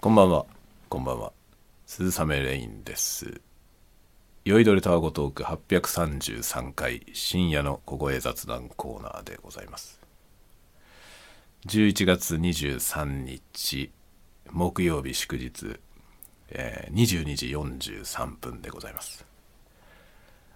[0.00, 0.46] こんばんは。
[0.88, 1.32] こんばんは。
[1.84, 3.40] 鈴雨レインです。
[4.44, 10.00] 酔いどれタワゴトーク833回深夜の小声雑談コーナーでございます。
[11.66, 13.90] 11月23日
[14.52, 15.80] 木曜日祝日、
[16.50, 19.26] えー22時43分でございます。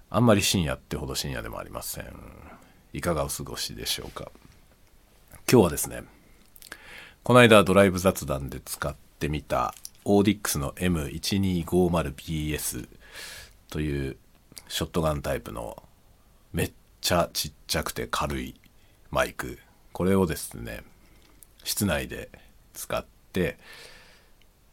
[0.09, 2.07] あんまり深夜ってほど深夜でもありません。
[2.93, 4.31] いかがお過ごしでしょうか。
[5.51, 6.05] 今日はですね、
[7.25, 12.89] この間ドライブ雑談で使ってみたオーディックスの M1250BS
[13.71, 14.17] という
[14.67, 15.81] ショットガンタイプの
[16.53, 18.57] めっちゃちっちゃくて軽い
[19.11, 19.61] マイク。
[19.93, 20.83] これをですね
[21.63, 22.31] 室内で
[22.75, 23.59] 使って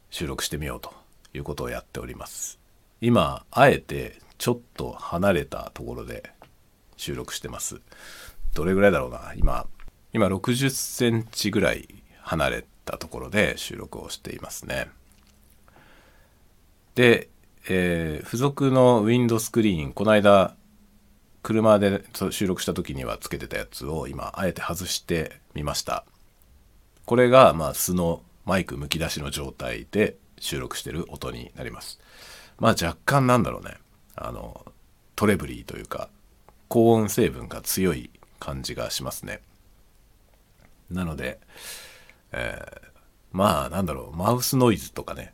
[0.10, 0.92] 収録してみようと
[1.36, 2.58] いうことをやっております。
[3.02, 6.32] 今あえてちょっと離れたところで
[6.98, 7.82] 収録してます。
[8.56, 9.68] どれぐらいだろうな今。
[10.12, 11.88] 今60センチぐらい
[12.22, 14.90] 離れたところで収録をしていますね。
[16.96, 17.30] で、
[17.70, 20.56] えー付属のウィンドスクリーンこの間
[21.44, 26.04] 車で収録した時にはつけてたやつを今あえて外してみました。
[27.06, 32.00] これがまあ素のマイクむき出しの状態で収録してる音になります。
[32.58, 33.78] まあ若干なんだろうね。
[34.16, 34.66] あの
[35.16, 36.10] トレブリーというか
[36.68, 38.10] 高音成分が強い
[38.40, 39.42] 感じがしますね。
[40.92, 41.40] なので、
[42.32, 42.90] えー
[43.32, 45.34] まあなんだろうマウスノイズとかね。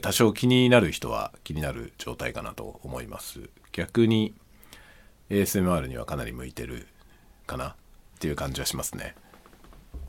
[0.00, 3.50] 多少気になる人は気になる状態かなと思います。
[3.72, 4.32] 逆に
[5.30, 6.86] ASMR にはかなり向いてる
[7.46, 7.70] かな。
[7.70, 7.74] っ
[8.20, 9.14] ていう感じはしますね。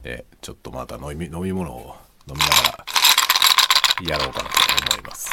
[0.03, 1.95] でちょっとまた飲み飲み物を
[2.27, 2.85] 飲みなが
[4.07, 4.55] らやろうかなと
[4.95, 5.31] 思います。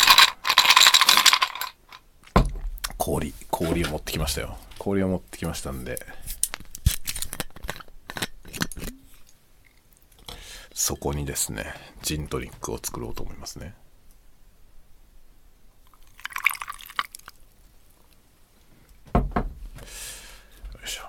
[2.97, 4.56] 氷氷を持ってきましたよ。
[4.78, 6.05] 氷を持ってきましたんで。
[10.75, 13.75] そこにですねジントニックを作ろうと思いますね。
[19.14, 19.20] よ
[20.85, 21.02] いしょ。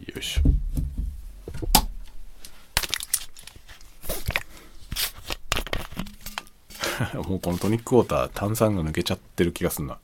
[0.00, 0.42] よいしょ。
[7.28, 9.98] もうこのトニックウォーター炭酸が抜けちゃってる気がすんな。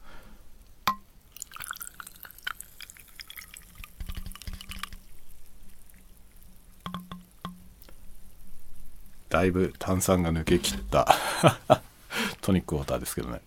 [9.41, 11.17] だいぶ炭酸が抜けきった
[12.43, 13.41] トニックウォーターですけどね。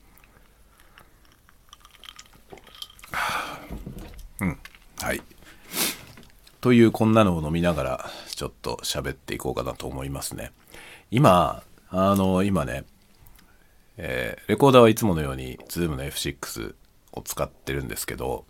[4.39, 4.59] うん。
[4.99, 5.21] はい。
[6.61, 10.51] というこんなのを飲みながらちょっと喋っていこうかなと思いますね。
[11.11, 12.85] 今あの今ね
[13.97, 16.73] えーレコーダーはいつものように Zoom の F6
[17.11, 18.45] を使ってるんですけど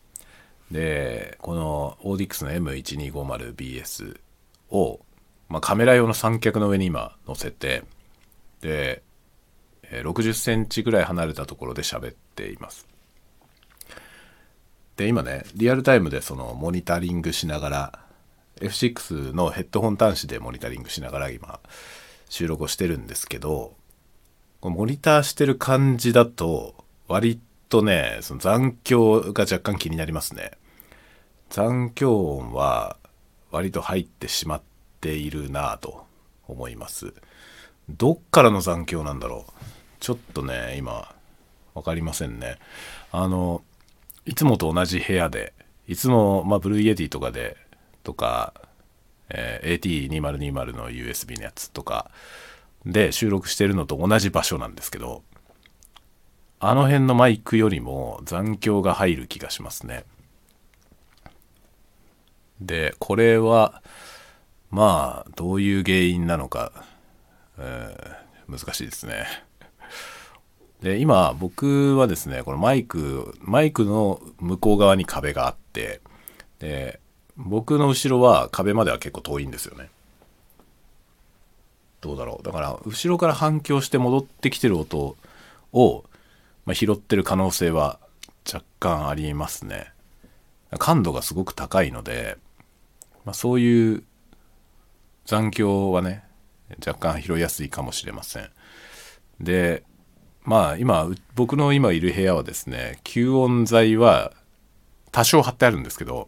[0.71, 4.21] でこの Audix の M1250BS
[4.69, 5.01] を、
[5.53, 7.83] まあ、カメラ用の三脚の上に今載せて
[8.61, 9.03] で
[9.91, 12.87] 60センチぐらい離れたところで喋っています。
[14.97, 17.99] で今ねリアルタイムでそのモニタリングしながら
[18.61, 21.59] F6 のヘッドホン端子でモニタリングしながら今
[22.29, 23.75] 収録をしてるんですけど
[24.61, 26.73] モニターしてる感じだと
[27.07, 30.53] 割とねその残響が若干気になりますね。
[31.51, 32.97] 残響音は
[33.51, 34.72] 割と入ってしまって
[35.03, 36.05] ているなぁと
[36.47, 37.13] 思います。
[37.89, 39.51] どっからの残響なんだろう。
[39.99, 41.13] ちょっとね今
[41.75, 42.57] 分かりませんね。
[43.11, 43.61] あの
[44.25, 45.53] いつもと同じ部屋で
[45.87, 47.57] いつも、まあ、 Blue Yeti とかで
[48.03, 48.53] とか、
[49.29, 52.09] えー AT2020 の USB のやつとか
[52.85, 55.23] で収録してるのと同じ場所なんですけど
[56.59, 60.05] あの辺のマイクよりも残響が入る気がしますね。
[62.61, 63.81] でこれは
[64.73, 66.71] まあどういう原因なのか、
[67.57, 69.25] えー難しいですね。
[70.81, 76.01] で今僕はですねこのマイクマイクの向こう側に壁があって
[76.59, 76.99] で
[77.37, 79.89] 僕の後ろは壁までは結構遠いんですよね。
[82.01, 82.43] どうだろう。
[82.43, 85.15] だから後ろから反響して戻ってきてる音
[85.71, 86.03] を、
[86.65, 87.97] まあ、拾ってる可能性は
[88.51, 89.93] 若干ありますね。
[90.79, 92.37] 感度がすごく高いので、
[93.23, 94.03] まあ、そういう
[95.25, 96.23] 残響はね
[96.85, 98.49] 若干拾いやすいかもしれません。
[99.39, 99.83] で
[100.43, 104.33] まあ今僕の今いる部屋はですね吸音材は
[105.11, 106.27] 多少貼ってあるんですけど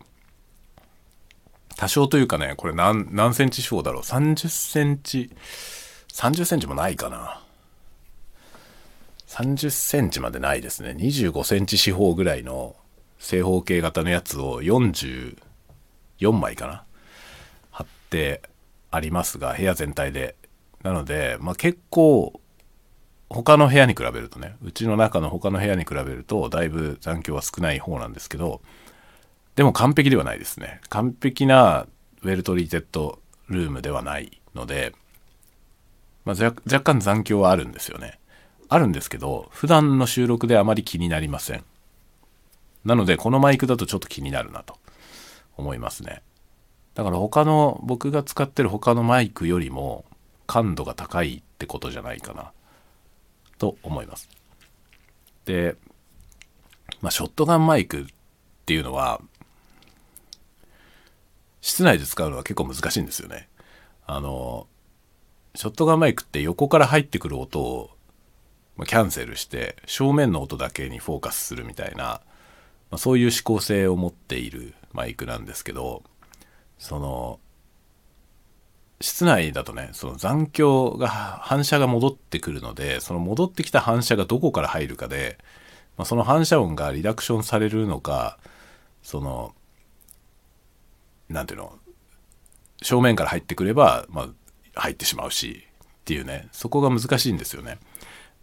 [1.75, 5.29] 多少というかねこれ何何センチ四方だろう？30センチ
[6.13, 7.41] 30センチもないかな。
[9.27, 10.91] 30センチまでないですね。
[10.91, 12.77] 25センチ四方ぐらいの
[13.19, 15.35] 正方形型のやつを44
[16.31, 16.85] 枚かな？
[17.71, 18.41] 貼って
[18.91, 20.35] ありますが部屋全体で。
[20.83, 22.39] なので、まあ、結構
[23.29, 28.61] 他の部屋に比べるとねうちの中の他の部屋に比べるとだいぶ残響は少ない方なんですけど
[29.55, 30.81] でも完璧ではないですね。
[30.89, 31.87] 完璧な
[32.23, 34.93] ウェルトリーテッドルームではないので、
[36.25, 38.19] まあ、若干残響はあるんですよね。
[38.67, 41.63] あるんですけど普段の収録であまり気になりません。
[42.83, 44.77] なのでこのマイクだとちょっと気になるなと
[45.57, 46.21] 思いますね。
[46.95, 50.05] だから他の僕が使ってる他のマイクよりも
[50.47, 52.51] 感度が高いってことじゃないかな。
[53.57, 54.29] と思います。
[55.45, 55.75] で、
[57.01, 58.05] まあ、ショットガンマイクっ
[58.65, 59.21] ていうのは
[61.61, 63.47] 室内で使うのは結構難しいんですよね。
[64.05, 64.67] あの
[65.55, 67.89] ショットガンマイクって横から入ってくる音を
[68.85, 72.21] キャンセルして正面の音だけにフォーカスするみたいな、ま
[72.91, 76.03] あ、そういう指向性を持っているマイクなんですけど
[76.77, 77.39] その
[79.01, 85.37] 室内だとねその残響が反射が戻ってくるのでその戻ってきた反射がどこから入るかで、
[85.97, 88.37] まあ、その反射音がリダクションされるのか
[89.03, 89.53] その
[91.29, 91.77] 何ていうの
[92.81, 95.63] 正面から入ってくれば、まあ、入ってしまうし
[96.01, 97.79] っていうねそこが難しいんですよね。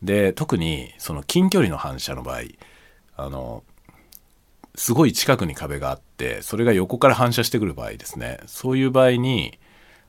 [0.03, 2.41] で特にその近距離の反射の場合
[3.17, 3.63] あの
[4.75, 9.59] すごい近くに壁があってそれが横から反射してくる場合ですねそういう場合に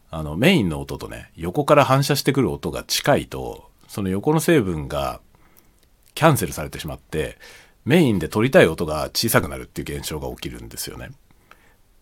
[0.10, 5.19] あのメインの音とね横から反射してくる音が近いとその横の成分が
[6.15, 7.38] キャンセルされてしまって
[7.86, 11.10] メインで撮りたい音が小さくなるっていう現象が起きるんですよね。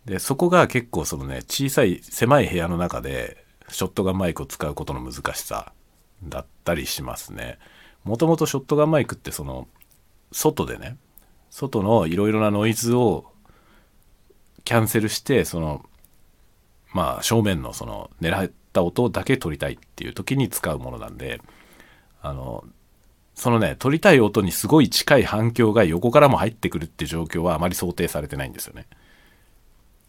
[0.06, 5.72] でそこが結構そのね小さい狭い部屋の中でショットガンマイクを使うことの難しさ
[6.24, 7.58] だったりしますね。
[8.04, 9.68] もともとショットガンマイクってその
[10.31, 10.98] 外でね
[11.51, 13.31] 外のいろいろなノイズを
[14.63, 15.86] キャンセルしてその
[16.94, 21.42] まあ正面のその狙った音だけ取りたいっていう時に使うものなんで
[22.21, 22.63] あの
[23.36, 28.88] そのね取りたい音にすごい近い反響が横からも入ってくるって状況はあまり想定されてないんですよね。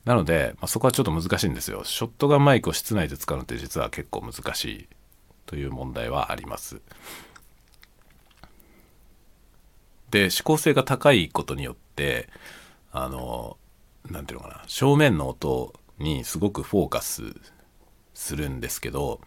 [0.05, 1.85] なので、まあ、そこはちょっと難しいんですよ。
[1.85, 4.89] ショットガンマイクを室内で使うのって実は結構難しい
[5.47, 6.81] という問題はあります。
[10.13, 12.29] で指向性が高いことによって
[12.93, 13.57] あの
[14.09, 17.35] 何ていうのかな正面の音にすごくフォーカス
[18.15, 19.21] するんですけど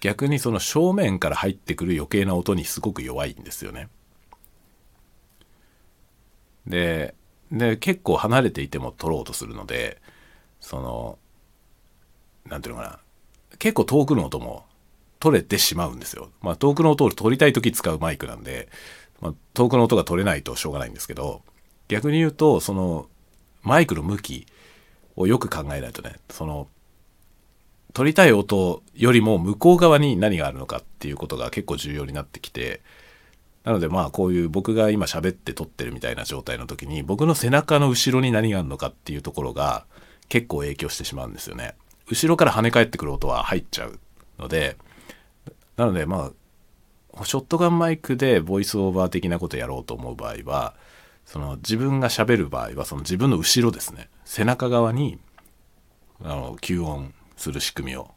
[0.00, 3.88] 逆にその正面から入ってくる余計な音にすごく弱いんですよね。
[6.66, 7.14] で
[7.52, 10.00] で結構離れていても撮ろうとするので
[10.60, 11.18] その
[12.46, 14.64] 何ていうのかな結構遠くの音も
[15.20, 16.30] 取れてしまうんですよ。
[16.40, 18.68] まあ遠くの音を取りたい時使うマイクなんで
[19.20, 21.42] まあ、遠くの音が取れないとしょうがないんですけど
[21.88, 23.08] 逆に言うとその
[23.62, 24.46] マイクの向き
[25.16, 26.68] をよく考えないとねその
[27.92, 32.80] 取りたい音よりも向こう側に何があるのかっていうことが結構重要になってきて
[33.64, 39.84] なのでまあこういう僕が今喋って撮ってるみたいな状態の時に僕の背中の後ろに何があるのかっていうところが
[40.28, 41.74] 結構影響してしまうんですよね。
[42.08, 43.98] 後ろから跳ね返ってくる音は入っちゃう
[44.38, 44.76] ので
[45.76, 46.32] なのでまあ
[47.24, 50.74] ショットガンマイクでボイスオーバー的なことやろうと思う場合は
[51.24, 54.08] その自分がしゃべる場合はその自分の後ろですね。
[54.24, 55.18] 背中側に
[56.22, 58.10] あの吸音する仕組みを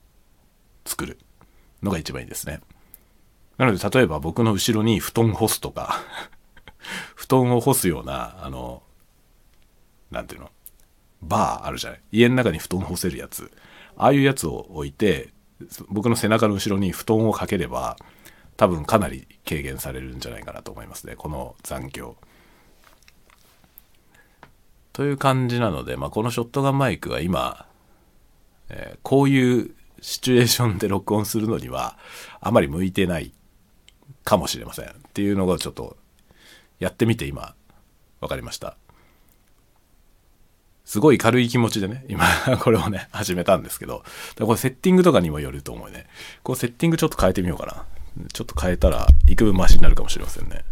[0.86, 1.18] 作る。
[1.82, 2.62] のが一番いいですね。
[3.58, 6.02] なので例えば僕の後ろに布団干すとか
[7.16, 8.82] 布団を干すようなあの
[10.10, 10.50] 何ていうの？
[11.22, 12.02] バーあるじゃない？
[12.12, 13.52] 家の中に布団干せるやつ。
[13.98, 15.34] ああいうやつを置いて
[15.90, 17.98] 僕の背中の後ろに布団をかければ
[18.58, 22.16] 多分かなり軽減されるんじゃないかなと思いますねこの残響。
[24.94, 27.66] という感じなので、まあ、このショットガンマイクは今、
[28.70, 31.98] えー、こういうシチュエーションで録音するのには
[32.42, 33.34] あまり向いてない
[34.24, 34.86] かもしれません。
[34.86, 35.98] っていうのがちょっと
[36.80, 37.56] やってみて今
[38.22, 38.78] 分かりました。
[40.86, 42.26] すごい軽い気持ちでね今
[42.62, 44.04] これをね始めたんですけど。
[44.38, 46.06] これセッティングとかにもよると思うね。
[46.44, 47.86] こうセッティングちょっと変えてみようかな。
[48.34, 50.64] ちょっと変えたら幾分マシになるかもしれませんね。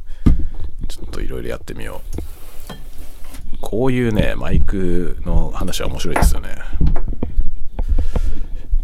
[0.88, 3.58] ちょっといろいろやってみよう。
[3.62, 6.56] こういうねマイクの話は面白いですよね。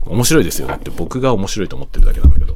[0.05, 2.55] 面白いですよねって僕が面白いと思ってるだけなんだけど、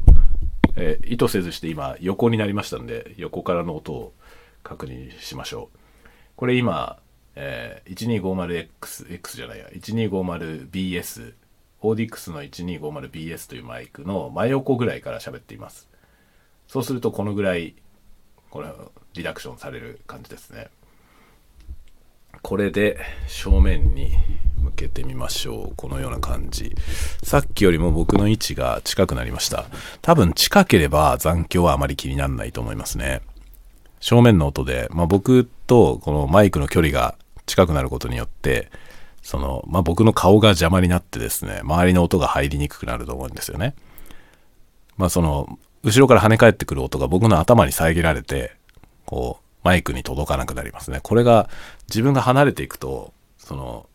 [0.76, 4.14] えー、意図せずして今横になりましたんで横からの音を
[4.62, 5.78] 確認しましょう。
[6.36, 6.98] これ今、
[7.36, 9.66] えー、1250X X じゃないや。
[9.68, 11.34] 1250BS
[11.82, 15.91] オーディックスの 1250BS というマイクの真横ぐらいから喋っています。
[16.72, 17.74] そうするとこのぐらい
[18.48, 18.68] これ
[19.12, 20.68] リダクションされる感じですね
[22.40, 22.98] これで
[23.28, 24.12] 正面に
[24.62, 25.74] 向けてみましょう。
[25.76, 26.74] このような感じ。
[27.22, 29.66] さっきよりも僕の位置が近くなりました。
[30.00, 33.20] 多分近ければ残響はあまり気にならないと思いますね。
[34.00, 38.70] 正面の音で、まあ、僕とこのマイクの距離が近くなることによって、
[39.22, 43.74] その、まあ、僕の顔が邪魔になってですね、周りの音が入りにくくなると思うんですよね。
[44.96, 48.56] まあ、その、後ろから跳ね返ってくる音が僕の頭に遮られて、
[49.04, 51.00] こう、マイクに届かなくなりますね。
[51.02, 51.48] これが
[51.88, 53.88] 自分が離れていくと、その、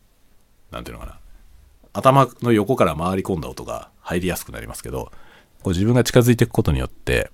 [0.72, 1.20] なんていうのかな。
[1.94, 5.12] 頭の横から回り込んだ音が入りやすくなりますけど、
[5.63, 7.32] こう自分が近づいていくことによって、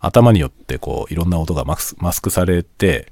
[0.00, 3.10] 頭によってこういろんな音がマスマスクされて、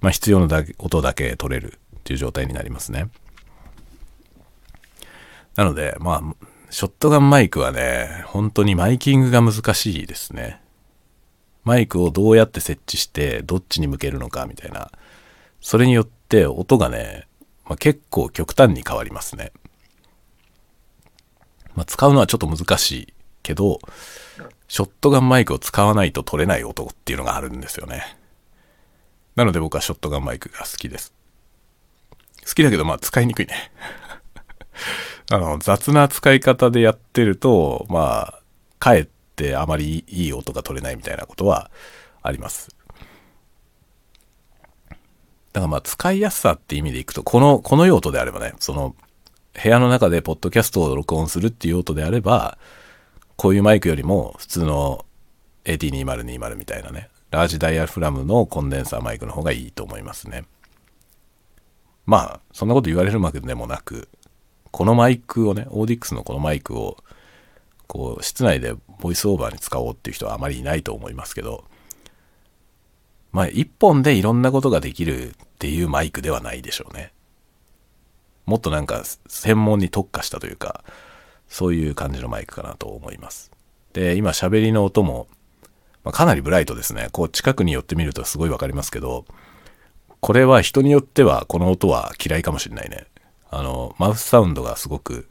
[0.00, 3.10] まあ、必要なだけ音だけ取れるっていう状態になりますね。
[5.56, 10.60] なので、まあ、ショットガンマイクはね、本当にマイキングが難しいですね。
[11.64, 14.92] マイクをどうやって設置してどっちに向けるのかみたいな。
[15.60, 17.26] それによって音がね、
[17.64, 19.52] まあ、結構極端に変わりますね。
[21.74, 23.80] まあ、使うのはちょっと難しいけど、
[24.68, 28.16] ショットガンマイクを使わないと取れない音っていうのがあるんですよね。
[29.34, 31.12] なので僕はショットガンマイクが好きです。
[32.46, 33.72] 好きだけどまあ使いにくいね。
[35.32, 38.42] あの雑な使い方でやってると、まあ、
[38.80, 41.70] かえってあまりいい音が取れないみたいなことは
[42.20, 42.74] あります。
[45.52, 48.96] だからまあ使いやすさって意味でいくと、この、この用途であればね、その
[49.62, 52.58] 部屋の中でポッドキャストを録音するっていう用途であれば、
[53.36, 55.04] こういうマイクよりも普通の
[55.64, 60.44] AT2020 みたいなね、ラージダイヤフラムのコンデンサーマイクの方がいいと思いますね。
[62.06, 64.08] まあ、そんなこと言われるわけでもなく、
[64.70, 66.96] このマイクをね、オーディックスのこのマイクを
[67.90, 71.64] こう室内でボイスオーバーに使おうっていう人はあまりいないと思いますけど
[73.32, 77.12] まあ一本でいろんなことができるっていうマイクではないでしょうね。
[78.46, 80.84] もっとなんか専門に特化したというか
[81.48, 83.50] そういう感じのマイクかなと思います。
[83.92, 85.26] で今喋りの音も、
[86.04, 87.08] まあ、かなりブライトですね。
[87.10, 89.24] こう近くに寄ってみるとすごいわかりますけど
[90.20, 93.06] これは人によってはこの音は嫌いかもしれないね。
[93.50, 95.28] あのマウスサウンドがすごく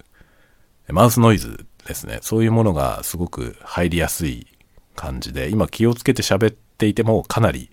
[0.89, 2.19] マウスノイズですね。
[2.21, 4.47] そういうものがすごく入りやすい
[4.95, 7.71] 感じで今気をつけて喋っていてもかなり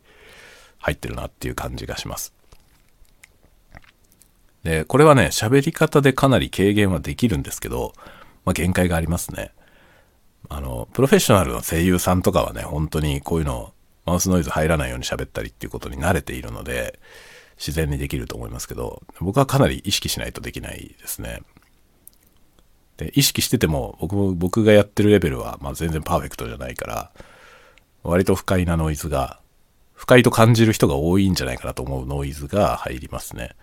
[0.78, 2.32] 入ってるなっていう感じがします。
[4.62, 7.92] でこれはね喋り方でかなり軽減はできるんですけど、
[8.44, 9.52] まあ、限界がありますね。
[10.48, 13.72] あのプロフェッショナルの声優さんとかはね本当にこういうの
[14.04, 17.00] マウスノイズ入らないように喋ったりっていうことに慣れているので
[17.58, 21.42] 自然にできると思いますけど僕はかなり意識しないとできないですね
[22.96, 27.10] で意識してても僕も僕がやってるレベルは、まあ、全然パーフェクトじゃないから
[28.02, 29.40] 割と不快なノイズが
[29.94, 33.56] 不快と感じる人が多いんじゃないかなと思うノイズが入りますね。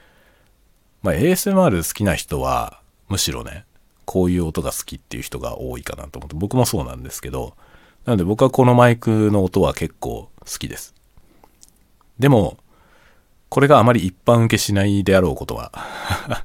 [1.03, 3.65] まあ、ASMR 好きな人はむしろね
[4.05, 7.55] こういう音が好きっていう人が多いかなと思って僕もそうなんですけど
[8.05, 10.93] なので僕はこのマイクの音は結構好きです。
[12.19, 12.57] でも
[13.53, 15.71] これがあまり一般受けしないであろうことは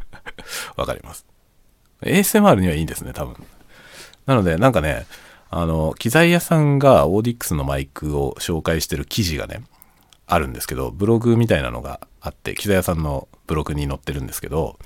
[0.77, 1.25] わかります。
[2.03, 3.35] ASMR にはいいんですね、多分。
[4.27, 5.07] なので、なんかね、
[5.49, 9.62] あの、機材屋さんがオーディックスのマイクを紹介してる記事がね、
[10.27, 14.79] あるんですけど、ブログみたいなのがあって、機材屋さんのブログに載ってるんですけど、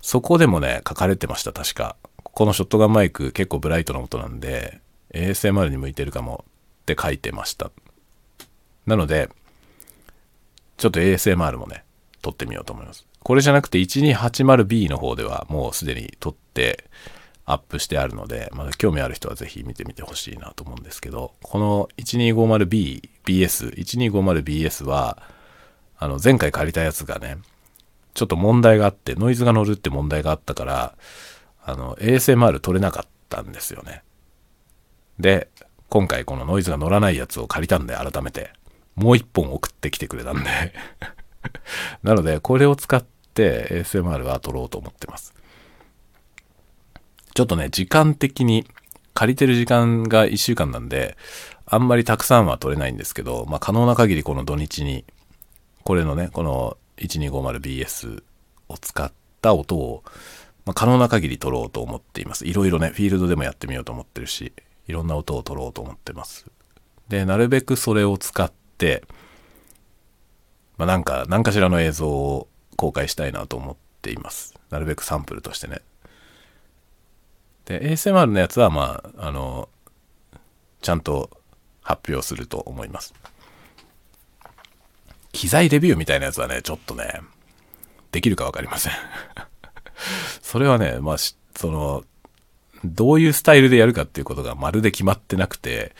[0.00, 1.94] そこでもね、書かれてました、確か。
[2.24, 4.80] このショットガンマイク結構ブライトな音なんで、
[5.12, 6.46] ASMR に向いてるかも
[6.84, 7.70] って書いてました。
[8.86, 9.28] なので、
[10.80, 11.84] ちょっと ASMR もね、
[12.22, 13.06] 撮ってみようと思います。
[13.22, 16.88] これじゃなくて 1280B の方ではもうすでに撮って
[17.44, 25.22] アップしてあるので、まだ興味ある人はぜひ見てみてほしいなと思うんですけど、この 1250B、BS、1250BS は、
[25.98, 27.36] あの前回借りたやつがね、
[28.14, 30.94] ちょっと問題があって、ノイズが乗るって問題があったから、
[31.62, 34.02] あの ASMR 撮れなかったんですよね。
[35.18, 35.50] で、
[35.90, 38.52] 今回このノイズが乗らないやつを借りたんで改めて、
[38.94, 40.50] もう一本送ってきてくれたんで
[42.02, 43.04] なので、これを使っ
[43.34, 45.34] て ASMR は撮ろうと思ってます。
[47.34, 48.66] ちょっとね、時間的に
[49.14, 51.16] 借りてる時間が1週間なんで、
[51.66, 55.04] あんまりたくさんは撮れないんですけど、まあ、可能な限りこの土日に、
[55.84, 58.22] これのね、この 1250BS
[58.68, 60.02] を使った音を、
[60.66, 62.46] まあ、可能な限り撮ろうと思っています。
[62.46, 64.52] いろいろね、フィールドでもやってみようと思ってるし、
[64.88, 66.46] いろんな音を撮ろうと思ってます。
[67.08, 68.59] で、なるべくそれを使って、
[70.76, 74.54] まあ、なんか、何かしらの映像を公開したいなと思っています。
[74.70, 75.82] なるべくサンプルとしてね。
[77.66, 79.68] で、ASMR のやつは、まあ、あの、
[80.80, 81.30] ちゃんと
[81.82, 83.12] 発表すると思います。
[85.32, 87.20] 機材レビューみたいなやつはね、ちょっとね、
[88.12, 88.92] できるか分かりません
[90.42, 91.34] それはね、まあ、そ
[91.70, 92.04] の、
[92.84, 95.94] どういうスタイルでやるかっていうことがまるで決まってなくて、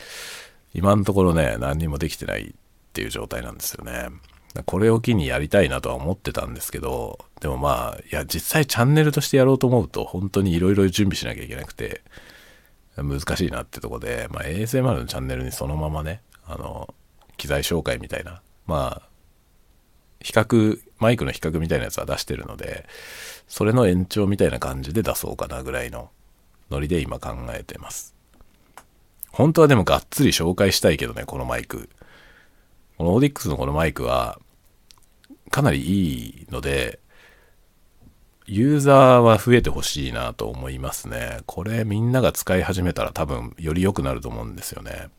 [0.73, 2.55] 今のところね、何にもできてない
[2.91, 4.09] っていう状態なんですよね。
[4.65, 12.01] これを機にやりたいなとは思ってたんですけど、でもまあ、いや、実際チャンネルとしてやろうと思うと、本当にいろいろ準備しなきゃいけなくて、
[12.97, 16.93] 難しいなってとこで、まあ、ASMR のチャンネルにそのままね、あの、
[17.37, 19.09] 機材紹介みたいな、まあ、
[20.19, 22.85] 比較、マイクの比較みたいなやつは出してるので、
[23.47, 26.09] それの延長みたいな感じで出そうかなぐらいの
[26.69, 28.15] ノリで今考えてます。
[29.31, 31.89] 本当はでもがっつり紹介したいけどね、このマイク。
[33.01, 34.37] このオーディックスのこのマイクは、
[35.49, 36.99] かなりいいので、
[38.45, 41.39] ユーザーは増えてほしいなと思いますね。
[41.47, 45.09] これみんなが使い始めたら多分より良くなると思うんですよね。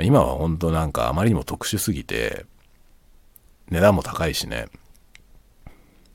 [0.00, 2.46] 今は本当なんかあまりにも特殊すぎて、
[3.70, 4.66] 値段も高いしね。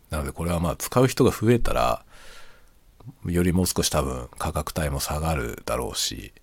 [0.09, 2.03] なのでこれはまあ使う人が増えたら、
[3.25, 6.33] よりもう少し多分価格帯も下がるだろうし、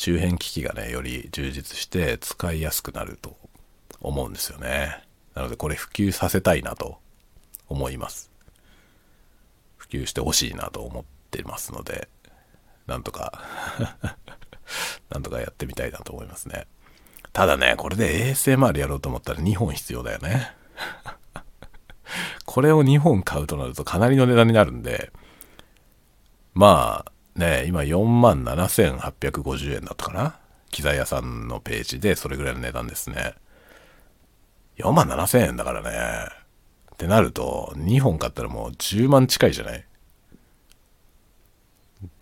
[0.00, 3.36] 周辺機器がね、より充実して使いやすくなると
[4.00, 5.04] 思うんですよね。
[5.34, 6.96] なのでこれ普及させたいなと
[7.68, 8.30] 思います。
[9.76, 12.08] 普及してほしいなと思ってますので、
[12.86, 13.44] なんとか
[15.10, 16.66] なんとかやってみたいなと思いますね。
[17.34, 20.54] ただね、これで ASMR やろうと思ったら2本必要だよね。
[22.46, 25.12] これを2本買うとなるとかなりの値段になるんで、
[26.54, 30.36] まあね、今4万7850円だったかな？
[30.70, 33.34] 機材屋さんのページでそれぐらいの値段ですね。
[34.78, 35.90] 4万7000円だからね。
[36.94, 39.86] ってなると、2本買ったらもう10万近いじゃない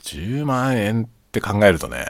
[0.03, 2.07] ?10 万円って考えるとね、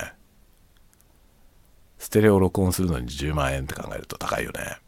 [1.99, 4.79] ステレオ録音するのに10万円って考えると高いよね。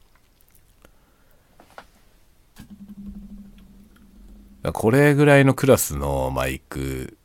[4.73, 7.17] これぐらいのクラスのマイク、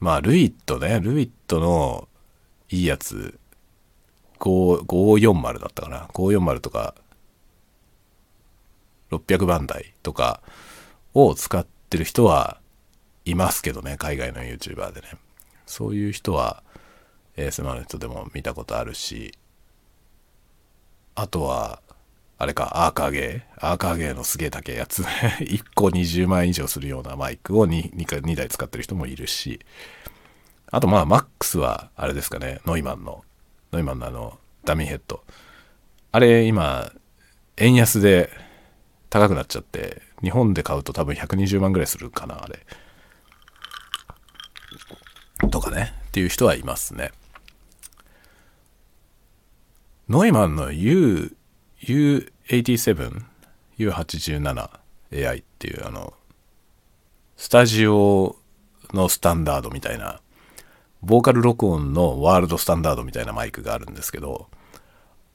[0.00, 2.08] まあ、ルイットね、ルイットの
[2.70, 3.38] いいやつ、
[4.38, 6.08] 540だったかな。
[6.12, 6.94] 540とか、
[9.10, 10.42] 600番台とか
[11.14, 12.60] を使ってる人は
[13.24, 15.08] いますけどね、海外の YouTuber でね。
[15.66, 16.62] そういう人は
[17.36, 19.34] ASMR の人でも見たことあるし、
[21.14, 21.82] あとは、
[22.40, 23.66] あれか、アーカーゲー？
[23.70, 25.02] アーカーゲーのすげえ高いやつ
[25.42, 29.60] 1個20万円以上するようなマイクを 2, 2, 2台使ってる人もいるし、
[30.70, 33.24] あとまあ、マックスは、あれですかね、ノイマンの、
[33.72, 35.24] ノイマンのあの、ダミーヘッド。
[36.12, 36.92] あれ、今、
[37.56, 38.30] 円安で
[39.10, 42.64] 高くなっちゃって、日本で買うと多分120万ぐらいするかな、あれ。
[45.50, 47.12] とかね、っていう人はいますね。
[50.08, 51.34] ノイマンの U、
[51.82, 53.22] U87、
[53.78, 56.12] U87AI っていうあの、
[57.36, 58.36] スタジオ
[58.92, 60.20] のスタンダードみたいな、
[61.02, 64.48] ボーカル録音のワールドスタンダードみたいなマイクがあるんですけど、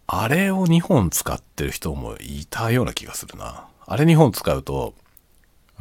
[0.06, 3.68] あれを2本使ってる人もいたような気がするな。
[3.86, 4.94] あれ2本使うと、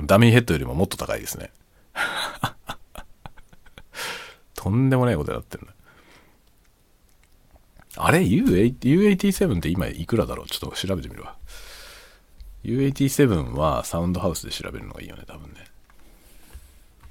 [0.00, 1.50] ダミーヘッドよりももっと高いですね。
[4.54, 5.72] とんでもないことになってるね。
[7.96, 10.46] あれ ?U87 って今いくらだろう？
[10.46, 11.36] ちょっと調べてみるわ。
[12.64, 15.66] U87 はサウンドハウスで調べるのがいいよね、多分ね。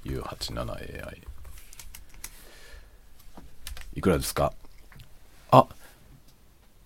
[0.04, 1.22] U87AI。
[3.94, 4.52] いくらですか？
[5.50, 5.66] あ、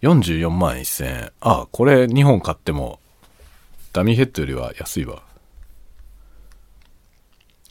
[0.02, 1.32] 44万1000円。
[1.40, 3.00] あ、これ2本買っても
[3.92, 5.22] ダミーヘッドよりは安いわ。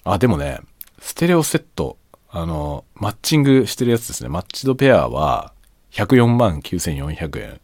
[0.05, 0.61] あ、でもね、
[0.99, 1.97] ステレオセット、
[2.29, 4.29] あの、マッチングしてるやつですね。
[4.29, 5.53] マッチドペアは
[5.95, 7.61] 104万9400円。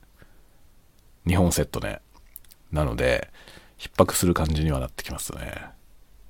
[1.26, 2.00] 2本セットね。
[2.72, 3.30] なので、
[3.78, 5.66] 逼迫する感じにはなってきますね。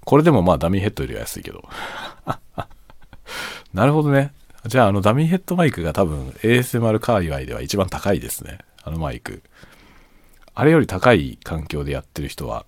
[0.03, 1.63] これでもまあダミーヘッドよりは安いけど。
[3.71, 4.33] なるほどね。
[4.65, 8.57] じゃああのダミーヘッドマイクが多分 ASMR 界隈では一番高いですね。
[8.83, 9.43] あのマイク。
[10.55, 12.65] あれより高い環境でやってる人は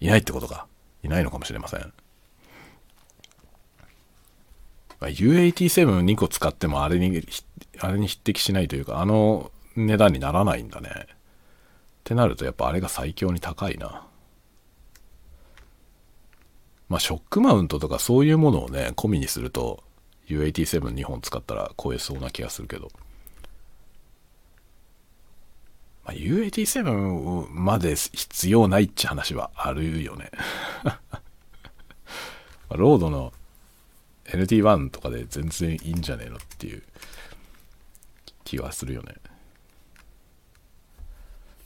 [0.00, 0.66] いないってことか。
[1.04, 1.92] いないのかもしれません。
[5.00, 7.22] U87-2 個使ってもあれに、
[7.80, 10.90] あれに匹敵しないというか、あの値段にならないんだね。
[10.90, 11.04] っ
[12.04, 14.06] てなるとやっぱあれが最強に高いな。
[16.88, 19.82] まあショックマウントとかそういうものをね、込みにすると
[20.28, 22.90] U87-2 本使ったら超えそうな気がするけど。
[26.04, 30.30] まあ、U87 まで必要ないっち話はあるよね
[32.70, 33.32] ロードの
[34.24, 36.82] NT1 とかで全然いいんじゃねえのっていう
[38.50, 39.14] 気はするよね。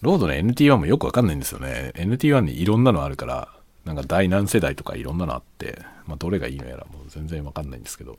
[0.01, 1.93] ロードの NT1 もよくわかんないんですよね。
[1.95, 3.49] NT1 にいろんなのあるから、
[3.85, 8.19] なんか第何世代とかいろんなのあって、まあ、どれがいいのやらもう全然わかんないんですけど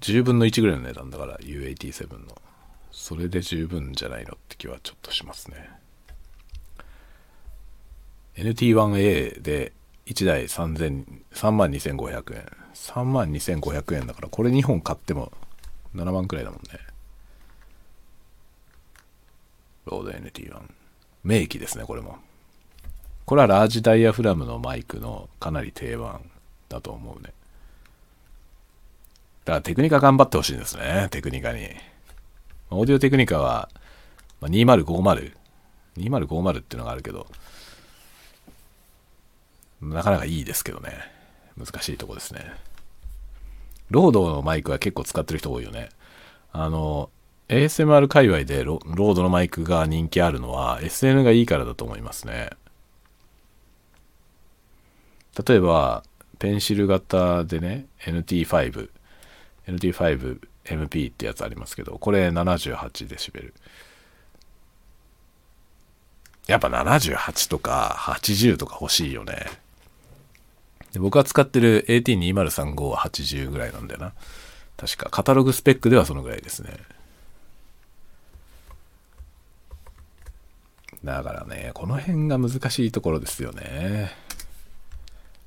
[0.00, 2.40] 10分の1ぐらいの値段だから U87 の
[2.90, 5.70] それで十分じゃないのって気はちょっとしますね
[8.36, 9.72] NT1A で
[10.06, 15.32] 1台3000 3万2500円3万2500円だからこれ2本買っても
[15.94, 16.78] 7万くらいだもんね。
[19.86, 20.60] ロード NT1
[21.24, 22.18] 名機ですねこれも。
[23.24, 26.20] これはラージダイヤフラムのマイクのかなり定番
[26.68, 27.32] だと思うね。
[29.44, 31.68] だからテクニカ頑張ってほしいんですねテクニカに。
[32.70, 33.68] オーディオテクニカは
[34.40, 35.32] まあ2050
[35.96, 37.26] 2050っていうのがあるけど
[39.80, 40.90] なかなかいいですけどね。
[41.56, 42.65] 難しいとこですね。
[43.90, 45.88] ロードのマイクは結構使ってる人多いよね。
[46.52, 47.10] あの
[47.48, 52.50] ASMR 界隈でロロードのマイクが人気あるのは SN がいいからだと思いますね。
[55.46, 56.02] 例えば
[56.38, 58.88] ペンシル型でね NT5
[59.68, 63.54] NT5MP ってやつありますけどこれ78デシベル。
[66.46, 69.46] やっぱ78とか80とか欲しいよね。
[70.96, 74.14] で僕が使ってる AT2035 は80ぐらいなんだよな。
[74.78, 75.10] 確か。
[75.10, 76.70] カタログスペックではそのぐらいですね。
[81.04, 84.10] だからねこの辺が難しいところですよね。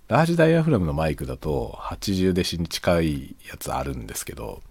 [0.08, 4.62] ラージダイヤフラムのマイクだと80デシに近いやつあるんですけど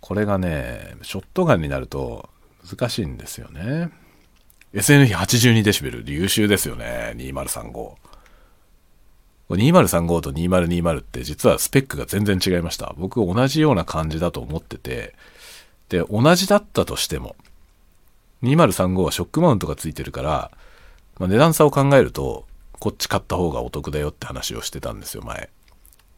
[0.00, 2.28] これがねショットガンになると
[2.68, 3.90] 難しいんですよね。
[4.74, 7.14] SN82 デシベル優秀ですよね。
[7.16, 8.11] 2035
[9.56, 12.94] 2035と2020って実はスペックが全然違いました。
[12.96, 15.14] 僕同じような感じだと思ってて。
[15.92, 17.36] で同じだったとしても
[18.42, 20.50] 2035はショックマウントがついてるから、
[21.18, 22.46] まあ、値段差を考えると
[22.78, 25.50] こっち買った方がお得だよって話をしてたんですよ前。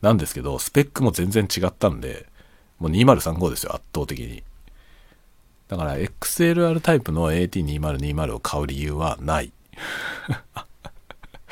[0.00, 2.26] なんですけどスペックも全然違ったんで
[2.78, 4.44] もう2035ですよ圧倒的に。
[5.66, 9.52] だから XLR タイプの AT2020 を買う理由はない。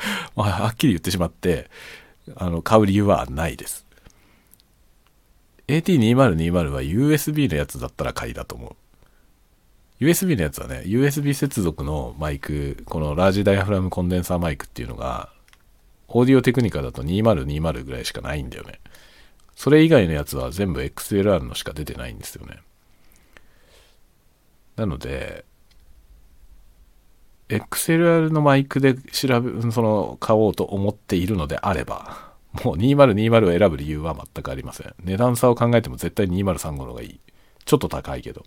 [0.35, 1.69] まあはっきり言ってしまって
[2.35, 3.85] あの買う理由はないです。
[5.67, 8.75] AT2020 は USB のやつだったら買いだと思
[9.99, 10.03] う。
[10.03, 15.29] USB のやつはね USB 接続のマイクこのラージダイヤフラムコンデンサーマイクっていうのが
[16.09, 18.79] オーディオテクニカだと2020ぐらいしかないんだよね。
[19.55, 22.57] それ以外のやつは全部 XLR のしか出てないんですよね。
[24.75, 25.45] なので
[27.49, 34.93] XLR のマイクで調べその買おうと思っているのであればもう2020を選ぶ理由は全くありません。
[35.03, 37.19] 値段差を考えても絶対2035の方がいい。
[37.65, 38.45] ちょっと高いけど。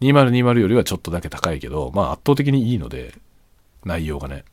[0.00, 3.14] 2020よりはちょっとだけ高いけどまあ圧倒的にいいので
[3.84, 4.44] 内容がね。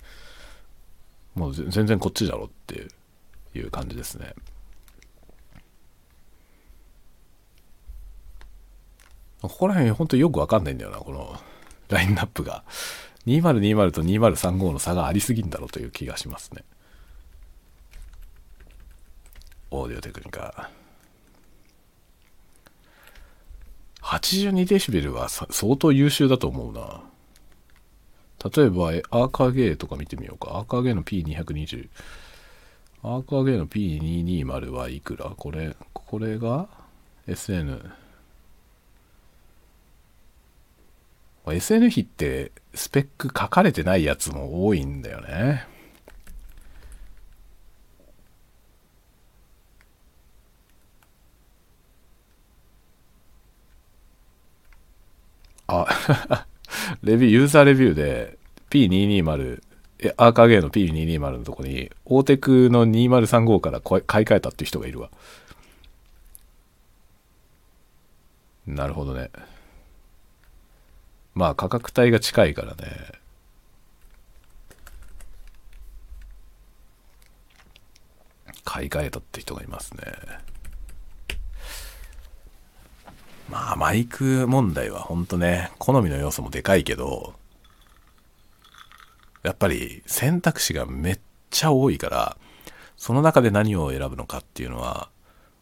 [1.36, 2.88] もう全然こっちだろって
[3.58, 4.36] いう感じですね。
[9.42, 11.36] ここら辺本当によくわかんないんだよなこの
[11.90, 12.64] ラインナップが。
[13.26, 16.64] 2020と2035の差がありすぎんだろうという気がしますね。
[19.72, 20.70] オーディオテクニカ。
[24.02, 27.02] 82デシベルは相当優秀だと思うな。
[28.54, 30.58] 例えばアーカーゲーとか見てみようか。
[30.58, 31.88] アーカーゲーの P220
[33.04, 35.30] アーカーゲーの P220 はいくら？
[35.30, 36.68] これこれが
[37.26, 37.90] SN
[41.46, 45.68] SN 比ってスペック書かれてないやつも多いんだよね。
[55.68, 56.46] あ、
[57.04, 58.38] レビュー、ユーザーレビューで
[58.70, 59.62] P220、
[60.00, 65.10] えアーカーゲーの P220 のとこに、オーテクの2035から買い替えたっていう人がいるわ。
[68.66, 69.30] なるほどね。
[71.36, 73.24] まあ価格帯が近いからね。
[78.66, 80.04] 買い替えたって人がいますね。
[83.50, 87.34] まあマイク問題はほんとね好みの要素もでかいけど
[89.44, 91.20] やっぱり選択肢がめっ
[91.50, 92.38] ちゃ多いから
[92.96, 95.10] その中で何を選ぶのかっていうのは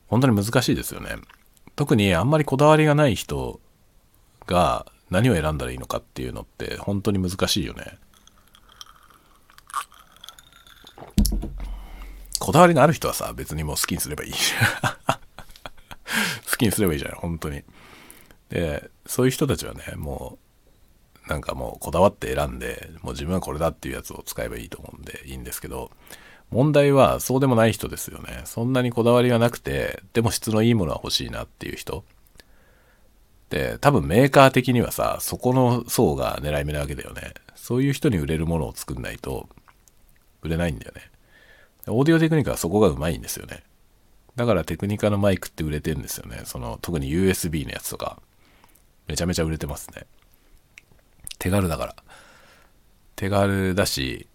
[0.07, 1.15] 本当に難しいですよね。
[1.75, 3.59] 特にあんまりこだわりがない人
[4.45, 7.99] が何を選んだらいいのかっていうのって本当に難しいよね。
[12.39, 14.91] こだわりのある人はさ別にもう好きにすればいいじゃん
[16.49, 17.61] 好きにすればいいじゃない本当に。
[18.49, 20.39] でそういう人たちはねも
[21.27, 25.91] うなんかもうこだわって選んで、もう自分はこれだっていうやつを使えばいいと思うんでいいんですけど、
[26.49, 28.41] 問題はそうでもない人ですよね。
[28.45, 32.03] そんなにこだわりがなくて、でも質のいいものは欲しいなっていう人。
[33.51, 37.33] で、多分メーカー的にはさ、そこの層が狙い目なわけだよね。
[37.53, 39.49] そういう人に売れるものを作んないと、
[40.41, 41.01] 売れないんだよね。
[41.87, 43.63] オーディオテクニカはそこがうまいんですよね。
[44.37, 46.43] だからテクニカのマイクって売れてるんですよね。
[46.45, 48.21] その、特に USB のやつとか、
[49.07, 50.05] めちゃめちゃ売れてますね。
[51.37, 51.95] 手軽だから。
[53.17, 54.27] 手軽だし、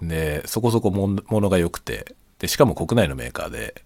[0.00, 3.82] で、そこそこものが良くて、で、しかも国内のメーカーで、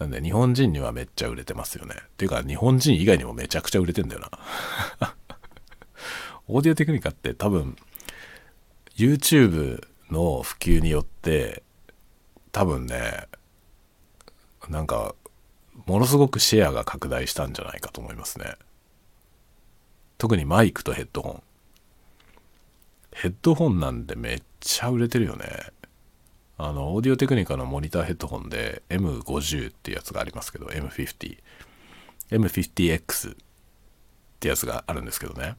[0.00, 1.94] なんで日本人にはめっちゃ売れてますよね。
[1.94, 4.22] っていうか日本人以外にもめちゃくちゃ売れてんだよ
[5.00, 5.14] な。
[6.48, 7.76] オーディオテクニカって多分
[8.96, 11.62] YouTube の普及によって
[12.50, 13.28] 多分ね
[14.70, 15.14] なんか
[15.86, 18.54] ものすごくシェアが拡大したんじゃないかと思いますね
[20.18, 21.42] 特にマイクとヘッドホン
[23.12, 25.46] ヘッドホンなんでめっちゃ売れてるよね
[26.62, 31.38] あのオーディオテクニカのモニターヘッドホンで M50 っていうやつがありますけど M50
[32.30, 33.36] M50X っ
[34.40, 35.56] てやつがあるんですけどね。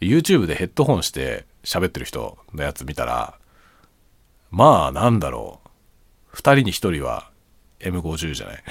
[0.00, 3.34] YouTube でヘッドホンして喋ってる人のやつ見たら
[4.52, 5.58] まあなんだろ
[6.32, 6.36] う。
[6.36, 7.32] 2人に1人は
[7.80, 8.62] M50 じゃない。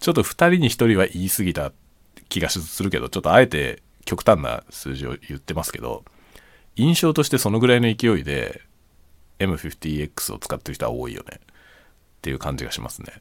[0.00, 1.72] ちょっと2人に1人は言い過ぎた
[2.28, 6.04] 気がするけどちょっとあえて極端な数字を言ってますけど
[6.74, 8.66] 印象としてそのぐらいの勢いで
[9.38, 11.40] M50X を使ってる人は多いよね。
[11.40, 13.12] っていう感じがしますね。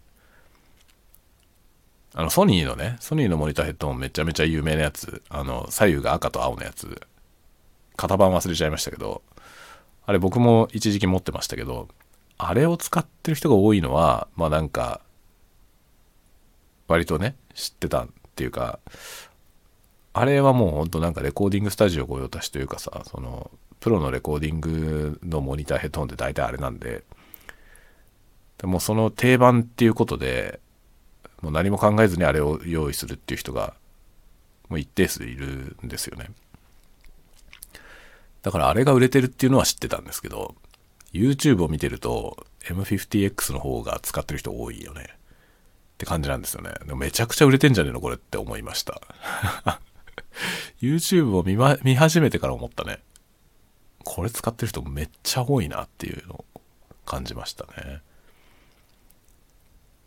[2.13, 6.99] あのソニーのねソニーのモニターヘッドホンめちゃめちゃ有名なやつあの左右が赤と青のやつ
[7.95, 9.21] 型番忘れちゃいましたけど
[10.05, 11.89] あれ僕も一時期持ってましたけど
[12.39, 15.01] あれを使ってる人が多いのはまあなんか
[16.87, 18.79] 割とね知ってたっていうか
[20.13, 27.03] あれはもうほんとなんかレコーディングスタジオ御用達というかさそのプロのレコーディングのモニターヘッドホンって大体あれなんで
[28.57, 30.59] でもその定番っていうことで
[31.41, 33.75] もう何も考えずにあれを用意するっていう人が
[34.69, 36.31] もう一定数いるんですよね。
[38.41, 40.55] だからあれが売れてるっていうのは知ってたんですけど
[41.13, 45.07] YouTube を見てると M50X の方が使ってる人多いよね。
[45.09, 46.73] って感じなんですよね。
[46.85, 49.01] でもめちゃくちゃ売れてんじゃねえのこれって思いました。
[50.79, 52.99] YouTube を見,、ま、見始めてから思ったね。
[54.09, 56.45] これ使ってる人めっちゃ多いなっていうのを
[57.05, 58.01] 感じましたね。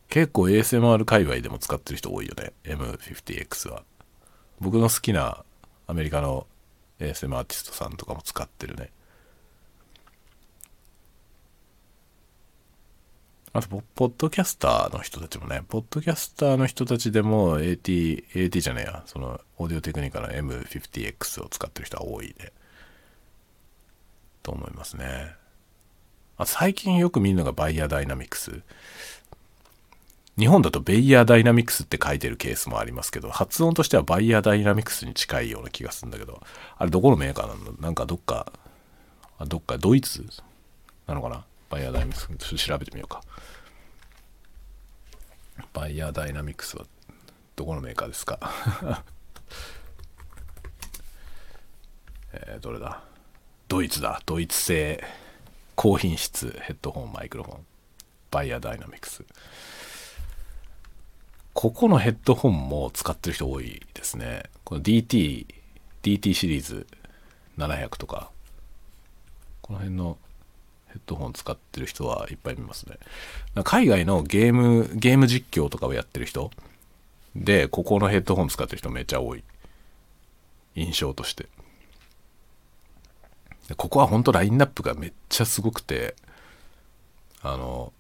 [0.09, 2.55] 結構 ASMR 界隈でも使ってる人多いよね。
[2.65, 3.83] M50X は。
[4.59, 5.45] 僕の好きな
[5.87, 6.47] アメリカの
[6.99, 8.91] ASM アーティストさんとかも使ってるね。
[13.53, 15.63] あとポッドキャスターの人たちもね。
[15.69, 19.03] ポッドキャスターの人たちでも AT AT じゃねえや。
[19.05, 22.53] そのオーディオテクニカの M50X を使ってる人は多いね。
[24.43, 25.35] と思いますね。
[26.39, 28.63] あ最近よく見るのがバイヤーダイナミクス。
[30.39, 36.41] 日本だとベイヤーダイナミクスって書いてるケースもありますけど、発音としてはバイヤーダイナミクスに近いような気がするんだけど、
[36.79, 38.51] あれどこのメーカーなんだなんかどっか、
[39.39, 40.25] あどっかドイツ
[41.07, 41.45] なのかな？
[41.69, 43.21] バイヤーダイナミクス、調べてみようか。
[45.75, 46.87] バイヤーダイナミクスは
[47.55, 48.39] どこのメーカーですか？
[52.33, 53.03] えー、どれだ？
[53.71, 54.21] ドイツだ。
[54.27, 55.05] ドイツ製
[55.77, 57.67] 高品質ヘッドホン、マイクロフォン。
[58.33, 59.23] バイヤーダイナミクス。
[61.53, 64.43] ここのヘッドホンも使ってる人多いですね。
[64.65, 65.47] この DT、
[66.03, 66.85] DT シリーズ
[67.59, 68.33] 700とか、
[69.63, 70.19] この辺の
[70.89, 72.97] ヘッドホン使ってる人はいっぱい見ますね。
[73.63, 76.51] 海外のゲーム、ゲーム実況とかをやってる人
[77.37, 79.45] で、ここのヘッドホン使ってる人めっちゃ多い。
[80.75, 81.47] 印象として。
[83.77, 86.15] ここは本当ラインナップがめっちゃすごくて、
[87.43, 87.93] あの、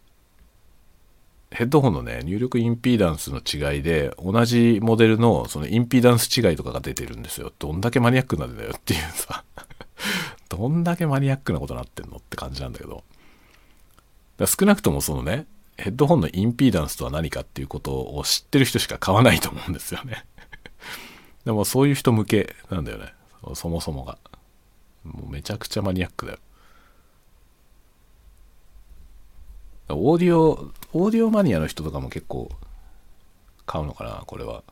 [1.50, 7.52] ヘッドホンのね、入力インピーダンスの違いで、同じモデルのそのインピーダンス違いとかが出てるんですよ。
[7.58, 9.44] どんだけマニアックなんだよっていうさ
[10.48, 13.02] どんだけマニアックなことになってんのって感じなんだけど。
[14.46, 20.24] 少なくともそのね、ヘッドホンのインピーダンスとは何かっていうことを知ってる人しか買わないと思うんですよね
[21.44, 23.14] でもそういう人向けなんだよね。
[23.54, 24.18] そもそもが。
[25.04, 26.38] もうめちゃくちゃマニアックだよ。
[29.88, 32.48] オーディオ、オーディオマニアの人とかも結構
[33.66, 34.62] 買うのかな、これは。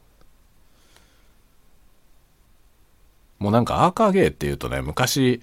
[3.39, 5.43] もうなんかアーカーゲーっていうとね、昔、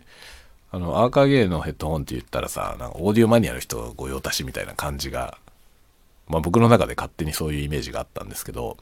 [0.72, 5.38] あの、アーカーゲーのヘッドホンって言ったらさ、なんかオーディオマニアの人御用達みたいな感じが、
[6.28, 8.78] まあ僕の中で勝手にそういうイメージがあったんですけど、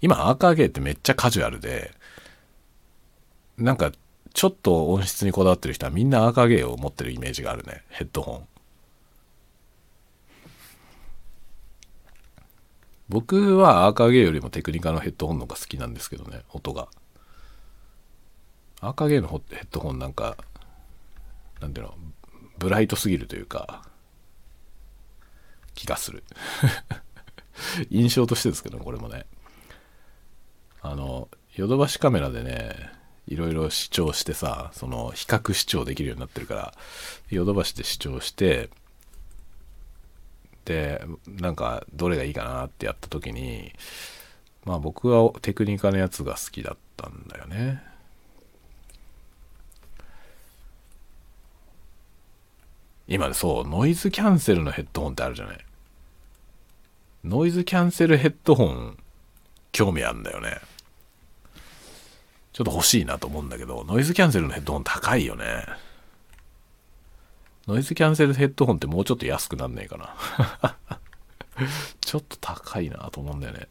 [0.00, 1.92] 今アーカーゲーってめっちゃカジュアルで、
[3.58, 3.92] なんか
[4.32, 7.82] ちょっと音質にこだわってる人はみんなアーカーゲーを持ってるイメージがあるね。
[7.90, 8.48] ヘッドホン。
[13.08, 16.88] 僕はアーカーゲーよりもテクニカのヘッドホンの方が好きなんですけどね音が。
[18.80, 20.36] アーカーゲーのヘッドホンなんか
[21.60, 21.94] なんていうの
[22.58, 23.82] ブライトすぎるというか
[25.74, 26.24] 気がする。
[27.90, 29.26] 印象としてですけどこれもね。
[30.80, 36.74] あのヨドバシカメラでねいろいろ視聴してさその比較視聴できるようになってるから
[37.30, 38.70] ヨドバシで視聴して
[40.64, 43.72] でなんかどれがいいかなってやった時に
[44.64, 47.82] まあ僕はテクニカのやつが好きだったんだよね。
[53.08, 55.58] 今そうノイズキャンセルのヘッドホンってあるじゃない。
[57.24, 58.96] ノイズキャンセルヘッドホン
[59.72, 60.60] 興味あるんだよね。
[62.52, 65.64] ちょっと欲しいなと思うんだけどノイズキャンセルのヘッドホン高いよね。
[67.66, 70.76] ノイズキャンセルヘッドホンってもうちょっと安くなんねえかな。
[72.00, 73.68] ちょっと高いなと思うんだよね。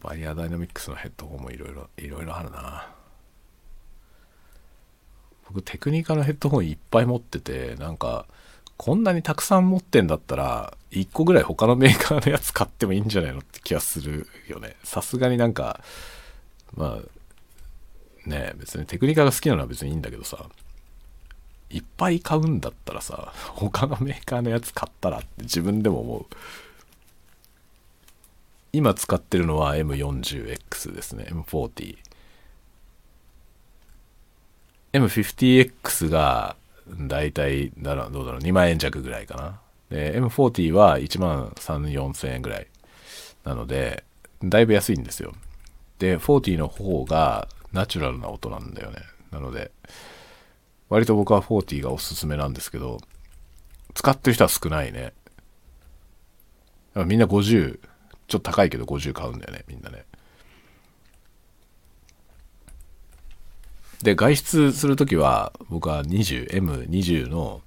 [0.00, 2.88] バイヤーダイナミックスのヘッドホンもいろいろいろいろあるな。
[5.48, 8.26] 僕テクニカのヘッドホンいっぱい持っててなんか
[8.82, 14.74] こんなにたくさん持ってんだったら1個ぐらい他のメーカーのやつ買ってもいいんじゃないのって気がするよね。
[14.82, 15.84] さすがになんか
[16.74, 16.98] ま
[18.26, 20.46] あね別にテクニカが好きなのは別にいいんだけどさ。
[21.70, 26.26] いっぱい買うんだったらさ他のメーカーのやつ買ったらって自分でも思う。
[28.72, 31.28] 今使ってるのは M40X ですね。
[31.30, 31.98] M40
[34.92, 36.56] M50X が
[36.98, 39.60] だいたいだろどうだろう2万円弱ぐらいかな。
[39.90, 42.66] で M40 は1万3 4千円ぐらい
[43.44, 44.04] なので
[44.42, 45.32] だいぶ安いんですよ。
[45.98, 48.98] で40の方がナチュラルな音なんだよね。
[49.30, 49.70] なので
[50.88, 52.98] 割と僕は40がおすすめなんですけど
[53.94, 55.12] 使ってる人は少ないね。
[56.94, 57.78] みんな50
[58.28, 60.04] ちょっと高いけど50買うんだよねみんなね。
[64.02, 67.62] で外出する時は僕は 20M20 の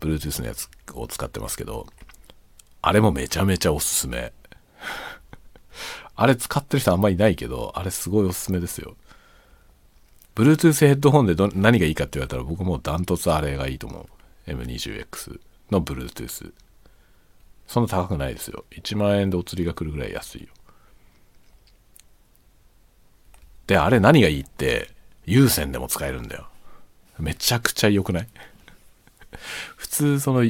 [0.00, 1.86] Bluetooth のやつを使ってますけど
[2.82, 4.32] あれもめちゃめちゃおすすめ
[6.16, 8.96] あれ使ってる人あんまりいないけどあれすごいおすすめですよ
[10.34, 14.08] Bluetooth ヘッドホンでど何がいいかって言われたら僕もダントツあれがいいと思
[14.46, 16.52] う M20X の Bluetooth
[17.68, 18.64] そんな高くないですよ。
[18.70, 20.48] 1万円でお釣りが来るぐらい安いよ。
[23.66, 24.90] で、あれ何がいいって、
[25.28, 26.48] 有線でも使えるんだよ。
[27.18, 28.28] めちゃくちゃ良くない？
[29.76, 30.42] 普通、その、あ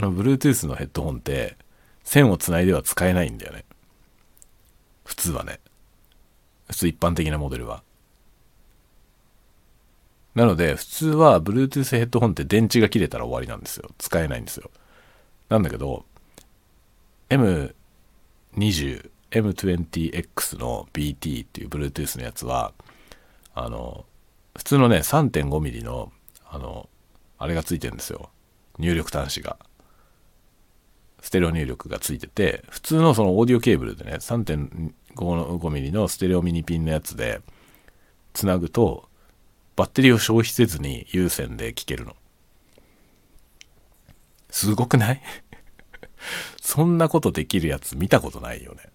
[0.00, 1.56] の、Bluetooth のヘッドホンって、
[2.04, 3.64] 線をつないでは使えないんだよね。
[5.04, 5.60] 普通はね。
[6.68, 7.82] 普通一般的なモデルは。
[10.34, 13.90] なので、普通は Bluetooth ヘッドホンって電池が切れたら終わりなんですよ。
[13.98, 14.70] 使えないんですよ。
[15.48, 16.04] なんだけど、
[17.30, 22.72] M20、M20X の BT っていう Bluetooth のやつは、
[23.54, 24.04] あの、
[24.56, 26.12] 普通のね、3.5ミリの、
[26.48, 26.88] あの、
[27.38, 28.30] あれがついてるんですよ。
[28.78, 29.58] 入力端子が。
[31.20, 37.40] ステレオ入力がついてて、普通のそのオーディオケーブルでね、3.5ミリのステレオミニピンのやつで、
[38.32, 39.08] つなぐと、
[39.76, 42.14] バッテリーを消費せずに有線で聴けるの。
[44.50, 45.22] すごくない？
[46.62, 48.90] そんなことできるやつ見たことないよね。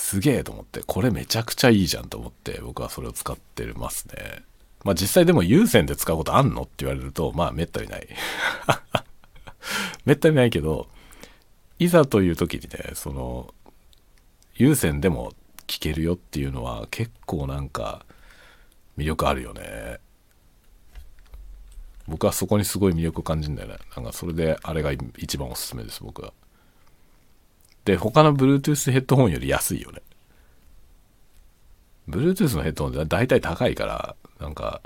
[0.00, 4.42] すげえと思って、これめちゃくちゃいいじゃんと思って、僕はそれを使ってますね。
[4.82, 8.08] まあ実際でも有線で使うことあんのって言われると、まあめったにない。
[10.06, 10.88] めったにないけど、
[11.78, 13.54] いざという時にね、その、
[14.54, 15.32] 有線でも
[15.66, 18.04] 聞けるよっていうのは結構なんか
[18.96, 20.00] 魅力あるよね。
[22.08, 26.32] 僕はそこにすごい魅力を感じるんだよねなんかそれであれが一番おすすめです僕は
[27.84, 30.00] で他の Bluetooth ヘッドホンより安いよね
[32.08, 34.80] Bluetooth のヘッドホンって大体高いからなんか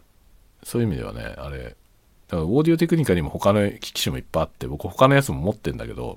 [0.63, 6.17] そういう意味ではねあれだからオーディオテクニカにも他の機器種もいっぱいあって僕他のやつも持ってんだけど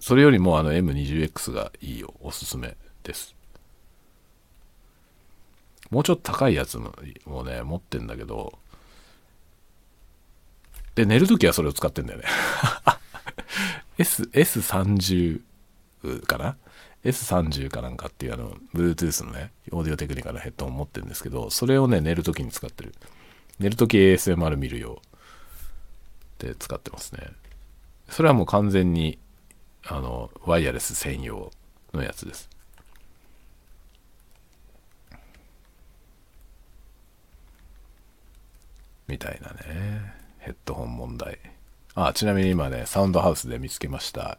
[0.00, 3.34] それよりもあの M20X がいいよおすすめです
[5.90, 8.58] もうちょっと高いやつもね持ってんだけど
[10.94, 12.24] で、寝るときはそれを使ってんだよね。
[13.98, 15.40] S、S30
[16.26, 16.56] かな
[17.04, 22.94] ?S30 かなんかっていうあの、Bluetooth のね、オーディオテクニカのヘッドホン持ってるんですけど、それをね、寝るときに使ってる。
[23.58, 25.00] 寝るとき ASMR 見るよ
[26.40, 27.28] うで使ってますね。
[28.08, 29.18] それはもう完全に
[29.86, 31.50] あのワイヤレス専用
[31.92, 32.48] のやつです
[39.06, 41.38] みたいなねヘッドホン問題
[41.96, 44.38] あちなみに今ねサウンドハウスで見つけました。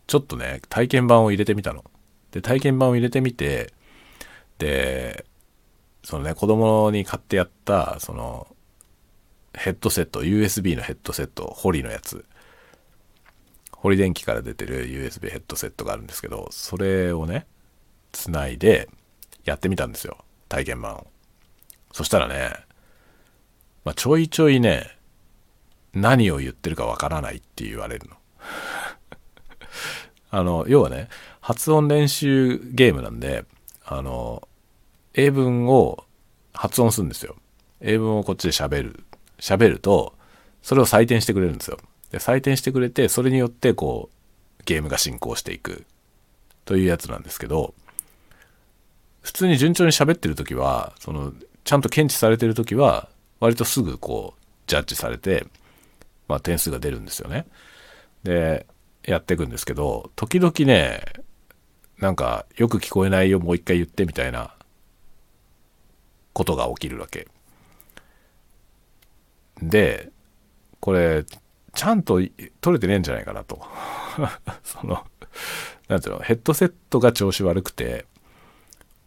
[0.07, 1.83] ちょっとね体験版を入れてみたの。
[2.31, 3.73] で体験版を入れてみて
[4.59, 5.25] で
[6.03, 8.47] そのね子供に買ってやったその
[9.53, 12.25] ヘッドセット USB のヘッドセットホリのやつ。
[13.71, 17.47] ホリ電機から出てる USB ヘッドセットがあるんですけどそれをね
[18.11, 18.89] つないで
[19.45, 20.17] やってみたんですよ。
[20.47, 21.07] 体験版を。
[21.91, 22.53] そしたらね、
[23.83, 24.97] まあ、ちょいちょいね
[25.93, 28.15] 何を言ってるかわからないって言われるの。
[30.31, 31.09] あの要はね
[31.41, 33.45] 発音練習ゲームなんで
[33.83, 34.47] あの
[35.15, 36.05] 英文を
[36.53, 37.35] 発音するんですよ。
[37.81, 39.03] 英文をこっちで喋る。
[39.39, 40.13] 喋ると
[40.61, 41.79] それを採点してくれるんですよ。
[42.11, 44.09] で採点してくれてそれによってこ
[44.59, 45.85] うゲームが進行していく。
[46.65, 47.73] というやつなんですけど
[49.21, 53.09] 普通に順調に喋ってる時はそのちゃんと検知されてる時は
[53.39, 55.45] 割とすぐこうジャッジされて、
[56.27, 57.45] まあ、点数が出るんですよね。
[58.23, 58.65] で
[59.03, 61.01] やっていくんですけど時々ね
[61.99, 64.53] なんかよく聞こえないよもう一回言ってみたいな
[66.33, 67.27] ことが起きるわけ。
[69.61, 70.11] で
[70.79, 71.25] これ
[71.73, 72.21] ちゃんと
[72.61, 73.61] 取れてねえんじゃないかなと。
[74.63, 75.05] その
[75.87, 78.05] なんていうのヘッドセットが調子悪くて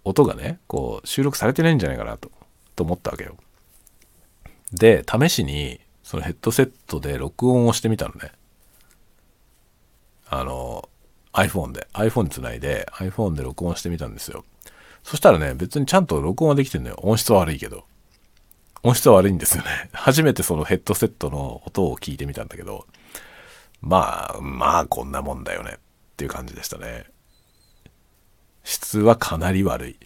[0.05, 2.31] 音がねこう収録されてないんじゃないかなと
[2.75, 3.37] と思ったわけよ。
[4.73, 8.33] で試しにそのヘッドセットで録音をしてみたのね
[10.29, 10.89] あの
[11.33, 14.45] iPhone で iPhone につないで iPhone で録音してみたんですよ
[15.03, 17.85] そしたらね別にちゃんと録音はできてんのよ音質は悪いけど
[18.85, 19.91] 音質は悪いんですよね。
[19.95, 22.87] 初めてそのヘッドセットの音を聞いてみたんだけど、
[23.81, 25.79] まあ、まあこんなもんだよねっ
[26.17, 27.05] ていう感じでしたね。
[28.65, 29.97] 質はかなり悪い。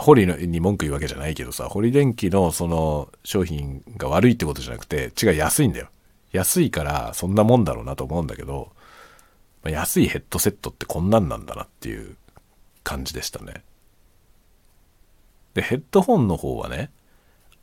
[0.00, 5.88] ホリに文句言うわけじゃないけどさ、ホリ電機のその商品が悪いってことじゃなくて、違う安いんだよ。
[6.32, 8.72] 安いからそんなもんだろうなと思うんだけど、
[9.62, 12.16] ま安いヘッドセットってこんなんなんだなっていう
[12.82, 13.62] 感じでしたね。
[15.54, 16.90] で、ヘッドホンの方はね、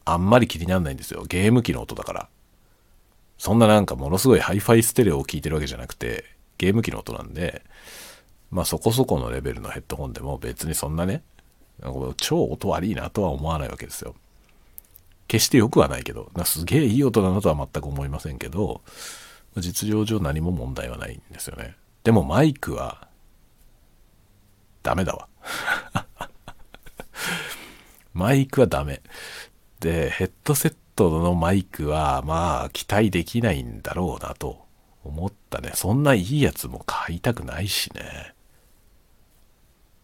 [0.06, 1.26] あんまり気にならないんですよ。
[1.28, 2.30] ゲーム機の音だから。
[3.38, 6.26] そんななんかものすごいハイファイステレオを聞いてるわけじゃなくて、
[6.58, 7.64] ゲーム機の音なんで、
[8.52, 11.24] まあそこそこのレベルのヘッドホンでも別にそんなね、
[12.18, 14.16] 超音悪いなとは思わないわけですよ。
[15.28, 18.82] 決して良くはないけど、すげえいい音だなとは全く思いませんけど、
[19.58, 21.76] 実情上何も問題はないんですよね。
[22.04, 23.08] でもマイクは
[24.84, 25.28] ダメだわ。
[28.14, 29.02] マイクはダメ。
[29.80, 34.66] で、ヘッドセットのマイクは、まあ、期待できないんだろうなと
[35.04, 35.72] 思ったね。
[35.76, 38.36] そんないいやつも買いたくないしね。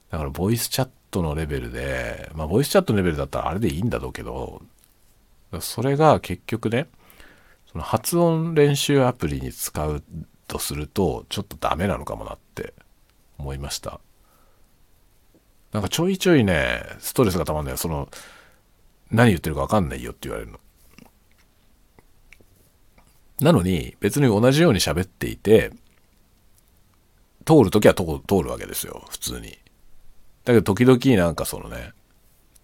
[0.09, 4.61] だから、ボイスチャットのレベルで、まあ、ボイスチャットのレベルだったらあれでいいんだろうけど、
[5.61, 6.87] それが結局ね、
[7.71, 10.03] その発音練習アプリに使う
[10.47, 12.73] とすると、ちょっとダメなのかもなって
[13.37, 13.99] 思いました。
[15.73, 17.77] なんかちょいちょいね、ストレスがたまんない。
[17.77, 18.09] その、
[19.11, 20.59] 何言ってるか分かんないよって言われるの。
[23.41, 25.71] なのに別に同じように喋っていて
[27.45, 28.03] 通るときは通
[28.41, 29.57] るわけですよ普通に
[30.47, 31.91] だけど時々なんかそのね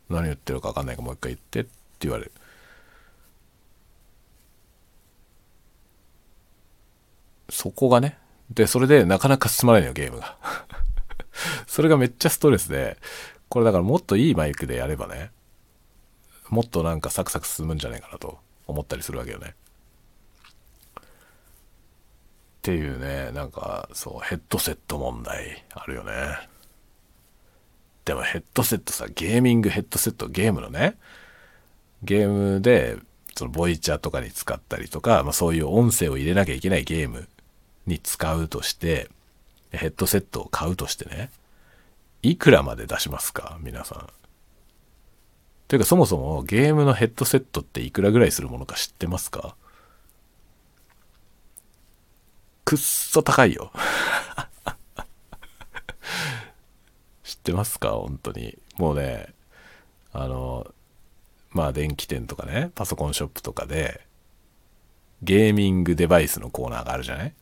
[0.10, 1.70] 何言ってるか分かんないからもう一回言ってって
[2.00, 2.32] 言われる。
[7.50, 8.18] そこがね
[8.50, 10.38] でそれでなかなか進まないのよゲームが。
[11.68, 12.98] それがめっちゃストレスで
[13.50, 15.32] これだからもっといいマイクでやればね
[16.48, 19.56] もっとなんかサクサク進むんじゃないかなと思ったりするわけよね。
[21.00, 21.02] っ
[22.62, 26.53] ていうねなんかそうヘッドセット問題あるよね。
[28.06, 30.98] でもヘッドセットさゲーミングヘッドセットゲームのね。
[32.04, 32.98] ゲームで
[33.36, 37.28] そのボイチャーとかに使ったりとか、まあ、そういう音声を入れなきゃいけないゲーム
[37.88, 39.10] に使うとして
[39.72, 41.32] ヘッドセットを買うとしてね。
[42.22, 43.58] いくらまで出しますか？
[43.62, 44.08] 皆さん。
[45.68, 49.56] というかそもそもゲームのヘッドセットっていくらぐらいするものか知ってますか？
[52.66, 53.72] くっそ高いよ。
[57.44, 57.92] ってますか？
[57.92, 58.58] 本当に。
[58.78, 59.28] もうね
[60.14, 60.74] あの
[61.52, 64.02] まあ電気店とかねパソコンショップとかで
[65.22, 67.34] ゲーミングデバイスのコーナーがあるじゃない？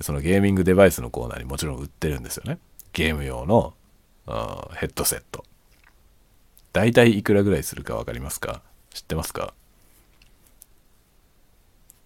[0.00, 2.58] そのゲーミングデバイスのコーナーにもちろん売ってるんですよね。
[2.92, 3.74] ゲーム用の、
[4.26, 4.34] うん、
[4.76, 5.44] ヘッドセット。
[6.72, 8.62] 大体いくらぐらいするか分かりますか？
[8.92, 9.52] 知ってますか？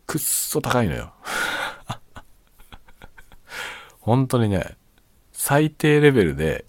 [0.07, 1.12] くっそ高いのよ。
[4.01, 4.76] 本当にね、
[5.33, 6.64] 最低レベルで、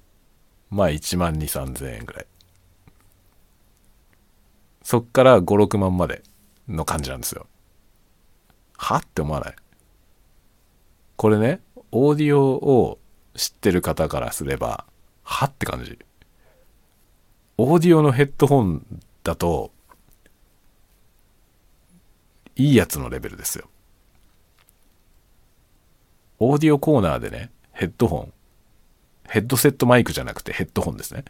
[0.71, 2.25] まあ1万2、3000円ぐらい。
[4.81, 6.23] そっから5、6万まで
[6.67, 7.45] の感じなんですよ。
[8.77, 8.97] は？
[8.97, 9.55] って思わない？
[11.17, 11.61] これね、
[11.91, 12.97] オーディオを
[13.35, 14.85] 知ってる方からすれば、
[15.23, 15.45] は？
[15.45, 15.99] って感じ。
[17.57, 18.85] オーディオのヘッドホン
[19.23, 19.71] だと、
[22.55, 23.69] いいやつのレベルですよ。
[26.39, 28.33] オーディオコーナーでね、ヘッドホン、
[29.31, 31.23] ヘッドセットマイクじゃなくてヘッドホンですね。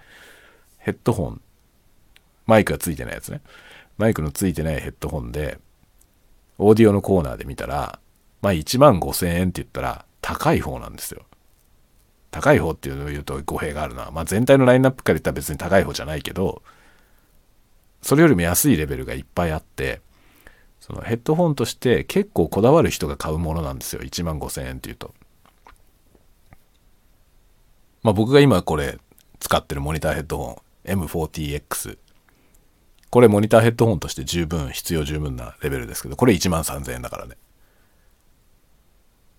[0.80, 1.41] ヘッドホン、
[2.47, 3.41] マイクがついてないやつね。
[3.99, 5.60] マイクのついてないヘッドホンで、
[6.58, 7.99] オーディオのコーナーで見たら、
[8.41, 11.22] まあ1万5千円って言ったら高い方なんですよ。
[12.32, 14.10] 高い方っていうのを言うと語弊があるな。
[14.10, 16.64] まあ全体のラインナップから言ったら別に高い方じゃないけど、
[18.02, 20.02] それよりも安いレベルがいっぱいあって、
[20.80, 25.14] そのヘッドホンとして結構こだわる人が買うものなんですよ1万5000円っていうと
[28.04, 28.97] まあ僕が今これ
[29.39, 31.97] 使ってるモニターヘッドホン M40X
[33.10, 37.36] これモニターヘッドホンとして十分必要十分なレベルですけどこれ1万3000円だからね。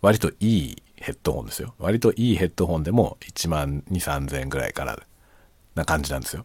[0.03, 1.75] 割といいヘッドホンですよ。
[1.79, 4.99] 割といいヘッドホンでも1万2 3000円ぐらいから
[5.75, 6.45] な感じなんですよ。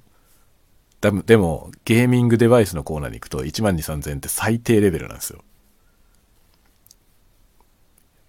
[1.02, 5.44] でもゲーミングデバイスのコーナーに行くと1万2 3 0 0 0円って最低レベルなんですよ。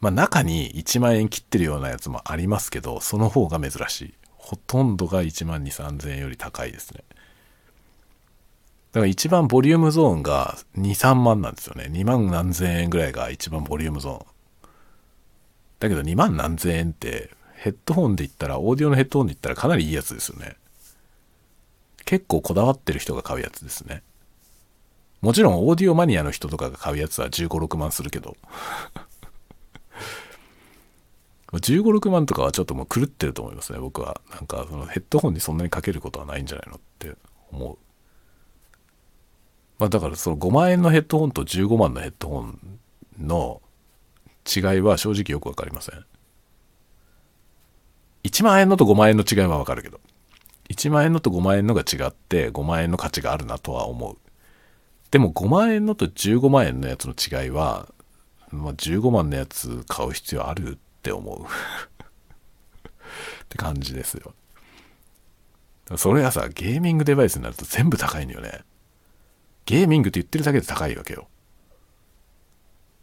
[0.01, 4.14] まあ中に1万円切ってるようなやつもありますけどその方が珍しい。
[4.28, 7.05] ほとんどが1万2 3 0 0 0円より高いですね。
[8.92, 11.88] だから一番ボリュームゾーンが23万なんですよね。
[11.90, 14.26] 2万何千円ぐらいが一番ボリュームゾーン。
[15.80, 20.57] だけど2万何千円ってヘッドホンで言ったらオーディオのヘッドホンで言ったらかなりいいやつですよね。
[22.05, 24.03] 結構こだわってる人が買うやつですね。
[25.20, 28.36] もちろんオーディオマニアの人とかが買うやつは15、6万するけど。
[31.53, 34.20] 15、6万とかはちょっともう狂ってると思いますね、僕は。
[34.30, 37.14] なんかそのヘッドホンにそんなにかけることはないんじゃないのって
[37.51, 37.78] 思う。
[39.78, 42.78] まあだからその5万円のヘッドホンと15万のヘッドホン
[43.18, 43.62] の
[44.44, 46.05] 違いは正直よくわかりません。
[48.24, 50.01] 1万円のと5万円の違いはわかるけど。
[50.68, 54.16] 1万円のと5万円のが違って5万円の価値があるなとは思う。
[55.11, 57.88] でも5万円のと15万円のやつの違いは、
[58.51, 61.46] まあ、15万のやつ買う必要あるって思う っ
[63.49, 64.34] て感じですよ。
[65.96, 68.64] それがさ、ゲーミングデバイスになると全部高いんだよね。
[69.64, 71.28] ゲーミングって言ってるだけで高いわけよ。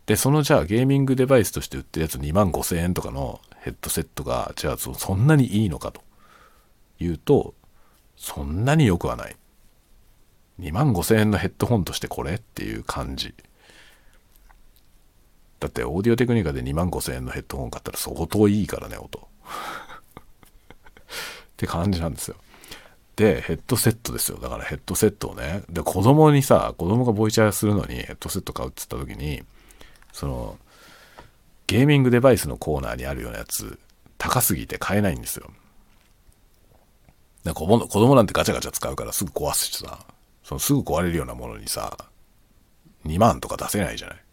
[0.06, 6.06] で、そのじゃあゲーミングデバイスとして売ってるやつ2万5千円とかのヘッドセットが、じゃあそんなにいいのかと。
[7.00, 7.54] 言うと
[8.16, 9.36] そんなに良くはない
[10.60, 13.34] 2万5,000円のヘッドホンとしてこれっていう感じ
[15.66, 19.18] だってオーディオテクニカで2万5,000円のヘッドホン買ったら相当いいからね音。
[19.18, 19.22] っ
[21.57, 22.36] て感じなんですよ。
[23.16, 24.38] でヘッドセットですよ。
[24.38, 25.63] だからヘッドセットをね。
[25.70, 29.43] で子供にさ子供がボイチャーするのにヘッドセット買うっつった時に
[30.13, 30.59] その
[31.66, 33.80] ゲーミングデバイスのコーナーにあるようなやつ
[34.20, 35.49] 高すぎて買えないんですよ。
[37.43, 39.99] なんか子供なんてガチャガチャ使うからすぐ壊すしさ、
[40.43, 41.97] そのすぐ壊れるようなものにさ、
[43.05, 44.24] 2万とか出せないじゃない。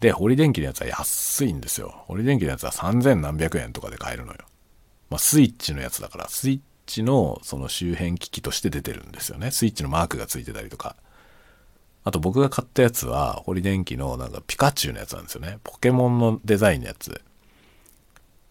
[0.00, 2.04] で、堀電機のやつは安いんですよ。
[2.06, 4.38] 堀電機のやつは3000何百円とかで買えるのよ。
[5.10, 9.50] まあ、スイッチのやつだから、スイッチのその周辺機器として出てるんですよね。
[9.50, 10.96] スイッチのマークがついてたりとか。
[12.04, 15.58] あと僕が買ったやつは、堀電機のなんかピカチュウのやつなんですよね。
[15.64, 17.20] ポケモンのデザインのやつ。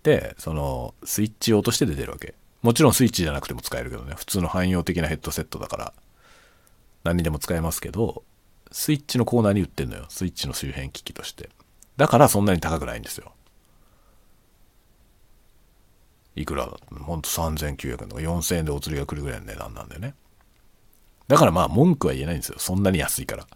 [0.04, 2.36] で、そのスイッチ用として出てるわけ。
[2.62, 4.14] もちろんスイッチじゃなくても使えるけどね。
[4.16, 5.94] 普通の汎用的なヘッドセットだから、
[7.04, 8.24] 何にでも使えますけど、
[8.72, 10.06] スイッチのコーナーに売ってんのよ。
[10.10, 11.50] スイッチの周辺機器として。
[11.98, 13.34] だからそんなに高くないんですよ。
[16.36, 16.70] いくら？
[17.02, 20.14] ほんと3900円とか4000円でお釣りが来るぐらいの値段なんだよね。
[21.28, 22.60] だからまあ文句は言えないんですよ。
[22.60, 23.48] そんなに安いから。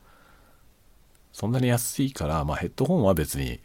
[1.32, 3.62] そんなに安いから、まあヘッドホンは別に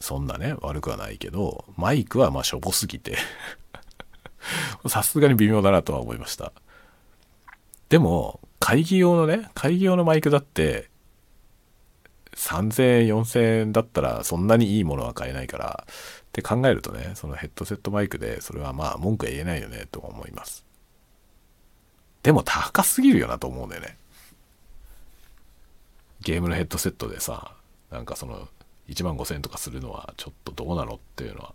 [0.00, 3.16] そんなね、悪くはないけど、マイクはまあしょぼすぎて
[4.88, 6.52] さすがに微妙だなとは思いました。
[7.88, 10.88] でも、会議用のね、会議用のマイクだって、
[12.34, 15.92] 3000円、4000円だったらそんなにいいものは買えないから、っ
[16.32, 20.64] て考えるとね、そのヘッドセットマイクでそれはまあ文句は言えないよねと思います。
[22.22, 23.96] でも高すぎるよなと思うんだよね。
[26.20, 27.52] ゲームのヘッドセットでさ、
[27.90, 28.48] なんかその
[28.88, 31.54] 1万5000円とかするのはちょっとどうなのっていうのは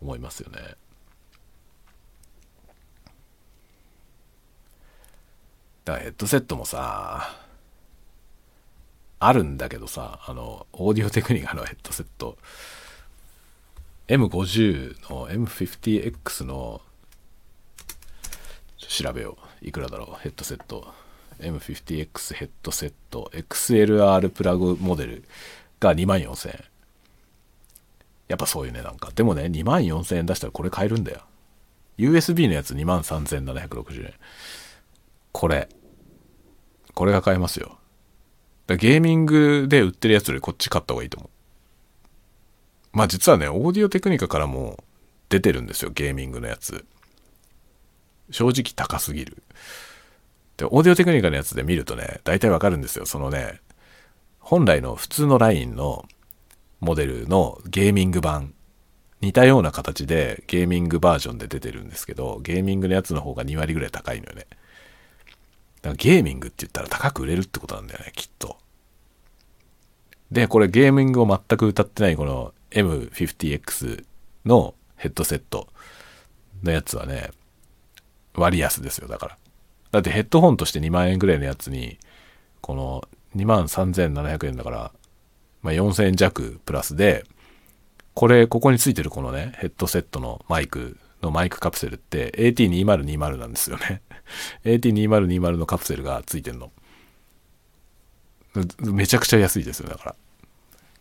[0.00, 0.58] 思いますよね。
[5.84, 7.34] だからヘッドセットもさ、
[9.18, 12.36] あるんだけどさ、あの、オーディオテクニカのヘッドセット、
[14.08, 16.82] M50 の M50X の
[18.78, 19.66] 調べよう。
[19.66, 20.92] いくらだろうヘッドセット。
[21.40, 23.30] M50X ヘッドセット。
[23.34, 25.24] XLR プラグモデル
[25.80, 26.64] が2万4000円。
[28.28, 29.10] やっぱそういうねなんか。
[29.14, 31.22] でもね2万4000円出したらこれ買えるんだよ。
[31.96, 34.14] USB のやつ2万3760円。
[35.34, 35.68] これ
[36.94, 37.78] これが買えますよ
[38.68, 41.30] ゲーミングで売ってるやつよりこっち買った方がいいと思う
[42.94, 44.82] まあ実はね、オーディオテクニカからも
[45.28, 46.86] 出てるんですよ、ゲーミングのやつ。
[48.30, 49.42] 正直高すぎる。
[50.56, 53.04] で、オーディオテクニカのやつで見るとね、大体わかるんですよ。
[53.04, 53.60] そのね、
[54.38, 56.06] 本来の普通のラインの
[56.80, 58.54] モデルのゲーミング版、
[59.20, 64.46] 似たような形でゲーミングバージョンで出てるんですけど、ゲーミングのやつの方が2割ぐらい高いのよね。
[65.84, 68.56] だからゲーミングって言ったら高く売れるってことなんだよね、きっと。
[70.32, 74.04] で、これゲーミングを全く歌ってないこの M50X
[74.46, 75.68] のヘッドセット
[76.62, 77.32] のやつはね、
[78.34, 79.38] 割安ですよ、だから。
[79.90, 81.98] だってヘッドホンとして2万円ぐらいのやつに、
[82.62, 83.06] この
[83.36, 84.92] 2万3700円だから、
[85.60, 87.26] まあ、4000円弱プラスで、
[88.14, 94.00] これ、ここについてるこのね、ヘッドセットのマイクのマイクカプセルって AT2020 なんですよね。
[94.64, 96.70] AT2020 のカプセルがついてんの。
[98.80, 100.16] めちゃくちゃ安いですよ、だから。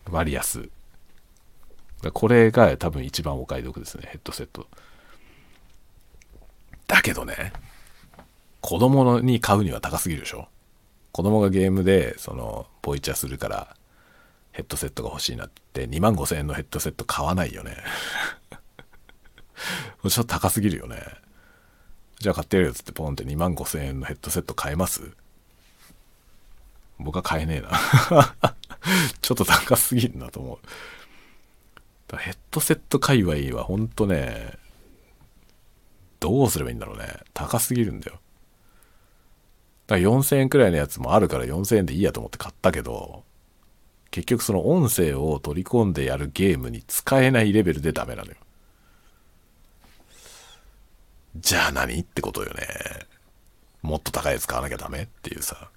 [0.09, 0.69] 割安。
[2.11, 4.67] これが多分一番お買い得ですね、ヘッドセット。
[6.87, 7.53] だけどね、
[8.61, 10.47] 子供に買うには高すぎるでしょ
[11.11, 13.75] 子供がゲームで、その、ボイチャするから、
[14.51, 17.77] ヘッドセットが欲しいなって2万5千円のヘッドセット買わないよね。
[20.03, 21.01] ちょっと高すぎるよね。
[22.23, 25.11] じゃあ買ってやるよっつってポンって2万5千円のヘッドセット買えます？
[26.97, 27.69] 僕は買えねえな
[29.19, 30.59] ちょっと高すぎるなと思
[32.13, 32.17] う。
[32.17, 34.53] ヘッドセット界隈はほんとね、
[36.21, 37.09] どうすればいいんだろうね。
[37.33, 38.21] 高すぎるんだよ。
[39.87, 43.25] だから4000円くらいのやつもあるから4000円でいいやと思って買ったけど、
[44.11, 48.37] 結局その音声を取り込んでやるゲームに使えないレベルでダメなのよ。
[51.35, 51.99] じゃあ何？
[51.99, 52.67] ってことよね。
[53.81, 55.69] もっと高いやつ買わなきゃダメっていうさ。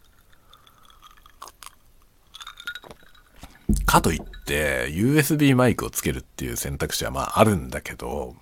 [3.84, 8.36] かといって USB マイクをつけるっていう選択肢はまああるんだけど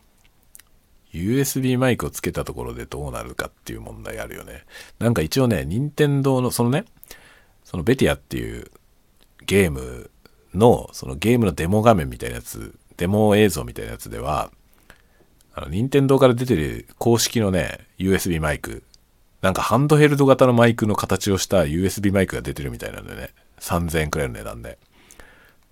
[1.14, 4.64] USB マイクをつけたところでどうなるかっていう問題あるよね。
[4.98, 6.84] なんか一応ね、任天堂のそのね、
[7.62, 8.70] そのベティアっていう
[9.46, 10.10] ゲーム
[10.54, 14.50] の、そのゲームのデモ画面みたいなやつ、デモ映像みたいなやつでは、
[15.54, 18.82] あの、任天堂から出てる公式のね、USB マイク、
[19.40, 23.30] なんかハンドヘルド型のマイクの形をした USB マイクが出てるみたいなんでね、
[23.60, 24.78] 3000円くらいの値段で。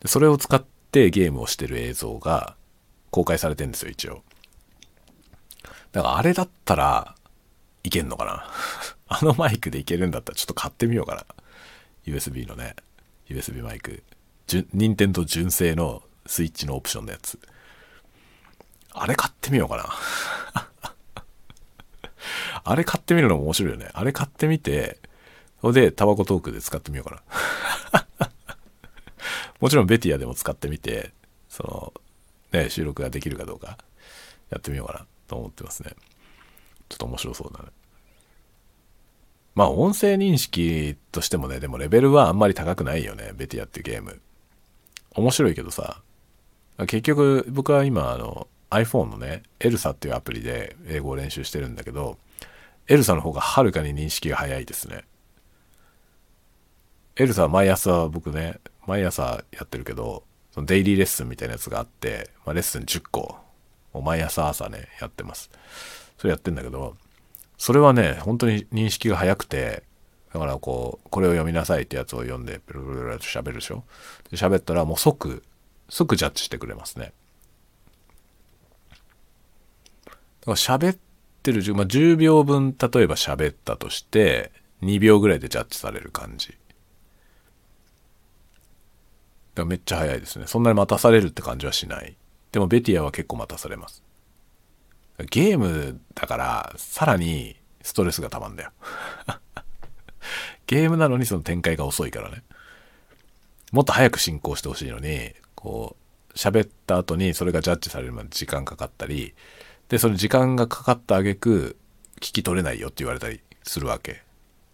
[0.00, 2.54] でそれを使ってゲームをしてる映像が
[3.10, 4.22] 公開されてんですよ、一応。
[5.92, 7.14] だからあれだったら
[7.82, 8.46] いけんのかな
[9.08, 11.26] あのマイクでいけるんだったらちょっと買ってみようかな。
[12.06, 12.76] USB のね、
[13.28, 14.02] USB マイク。
[14.74, 17.38] 任天堂純正のスイッチのオプションのやつ。
[18.94, 19.88] あれ買ってみようかな。
[22.64, 23.90] あれ買ってみるのも面白いよね。
[23.92, 24.98] あれ買ってみて、
[25.60, 27.22] それでタバコトークで使ってみようか
[27.92, 28.30] な。
[29.60, 31.12] もちろんベティアでも使ってみて、
[31.48, 31.62] そ
[32.52, 33.78] の、ね、収録ができるかどうか
[34.50, 35.92] やってみようかなと思ってますね。
[36.88, 37.70] ちょっと面白そうだね。
[39.54, 44.20] まあ音声認識としてもね、でもレベルはあんまり高くないよね、ベティアっていうゲーム。
[45.14, 46.02] 面白いけどさ、
[46.78, 52.18] 結局僕は今あの iPhone のね、エルサっていうアプリで英語を練習してるんだけど、
[52.88, 55.04] エルサの方がはるかに認識が早いですね。
[57.16, 63.36] エルサは毎朝僕ね、毎朝やってるけど、そのデイリーレッスンみたいなやつがあって、まあ、レッスン10個
[63.92, 65.50] を毎朝朝ね、やってます。
[66.18, 66.96] それやってんだけど、
[67.58, 69.82] それはね、本当に認識が早くて、
[70.32, 73.84] だからこう、これを読みなさいってやつを読んで、ブルブルブルと喋るでしょ？
[74.30, 75.42] で喋ったらもう即、
[75.88, 77.12] 即ジャッジしてくれますね。
[80.06, 80.12] だ
[80.44, 80.98] から喋っ
[81.42, 86.54] てる、まあ、10秒分例えば喋ったとして、2秒ぐらいでジャッジされる感じ。
[89.66, 90.46] めっちゃ早いですね。
[90.46, 92.16] そんなに待たされるって感じはしない。
[92.52, 94.02] でもベティアは結構待たされます。
[95.30, 98.70] ゲームだからさらにストレスがたまんだよ
[100.66, 102.42] ゲームなのにその展開が遅いからね
[103.72, 105.96] もっと早く進行してほしいのにこ
[106.30, 109.34] う喋った後にそれがジャッジされるまで時間かかったり
[109.88, 111.76] でその時間がかかった挙句
[112.16, 114.22] 聞き取れないよって言われたりするわけ。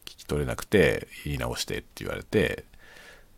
[0.04, 2.64] 聞き取れなくて言い直してって言われて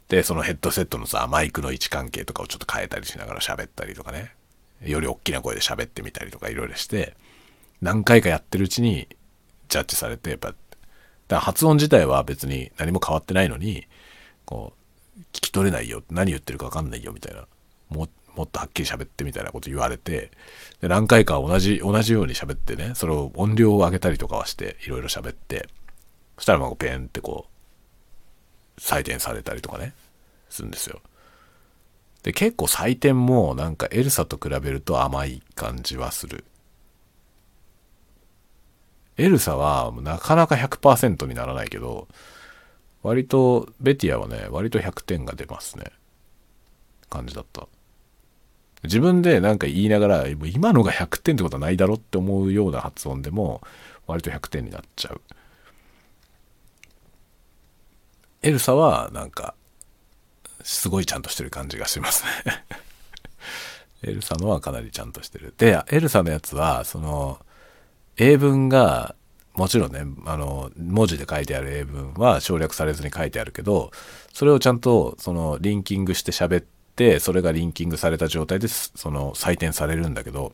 [0.08, 4.34] でそのヘッドセットのさマイクの位置関係とかをちょっと変えたりしながら喋ったりとかね。
[4.82, 7.14] より大きな声で喋ってみたりとかいろいろして、
[7.80, 9.08] 何回かやってるうちに
[9.68, 10.56] ジャッジされて、やっぱ、だか
[11.28, 13.86] ら発音自体は別に何も変わってないのに、
[14.44, 14.72] こ
[15.18, 17.46] う、聞き取れないよ、何言ってるか分かんないよみたいな、
[17.90, 20.30] ももっとはっきり喋ってみたいなこと言われて、
[20.80, 25.68] で何回か同じ、同じように喋ってね、それを音量を上げたりとかはして、いろいろ喋って、
[26.36, 29.94] そしたらまあペンってこう、採点されたりとかね、
[30.48, 31.00] するんですよ。
[32.22, 36.44] で、結構採点もなんかエルサと比べると甘い感じはする。
[39.16, 42.08] エルサはなかなか100%にならないけど、
[43.02, 45.84] 割と、ベティアはね、割と100点が出ますね。
[47.08, 47.66] 感じだった。
[48.82, 53.62] 自分でなんか言いながら、今のが100点ってことはないだろって思うような発音でも、
[54.06, 55.20] 割と100点になっちゃう。
[58.42, 59.54] エルサはなんか
[60.62, 62.64] すごいちゃんとしてる感じがしますね
[64.02, 65.52] エルサのはかなりちゃんとしてる。
[65.58, 67.38] で、エルサのやつは、その、
[68.16, 69.14] 英文が、
[69.52, 73.90] もちろんね、あの、文字で書いてある英文は省略されずに書いてあるけど、
[74.32, 76.79] それをちゃんと、その、リンキングして喋って、
[77.20, 80.52] それがリンキングされた状態で、その、採点されるんだけど、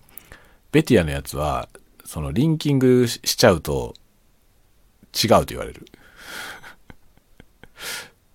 [0.70, 1.68] ベティアのやつは、
[2.04, 3.94] その、リンキングしちゃうと、
[5.12, 5.86] 違うと言われる。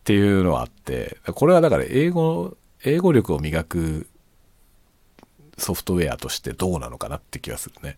[0.01, 4.07] っていうのはあって、これはだから英語、英語力を磨く
[5.57, 7.97] ソフトウェアとしてどうなのかなって気がするね。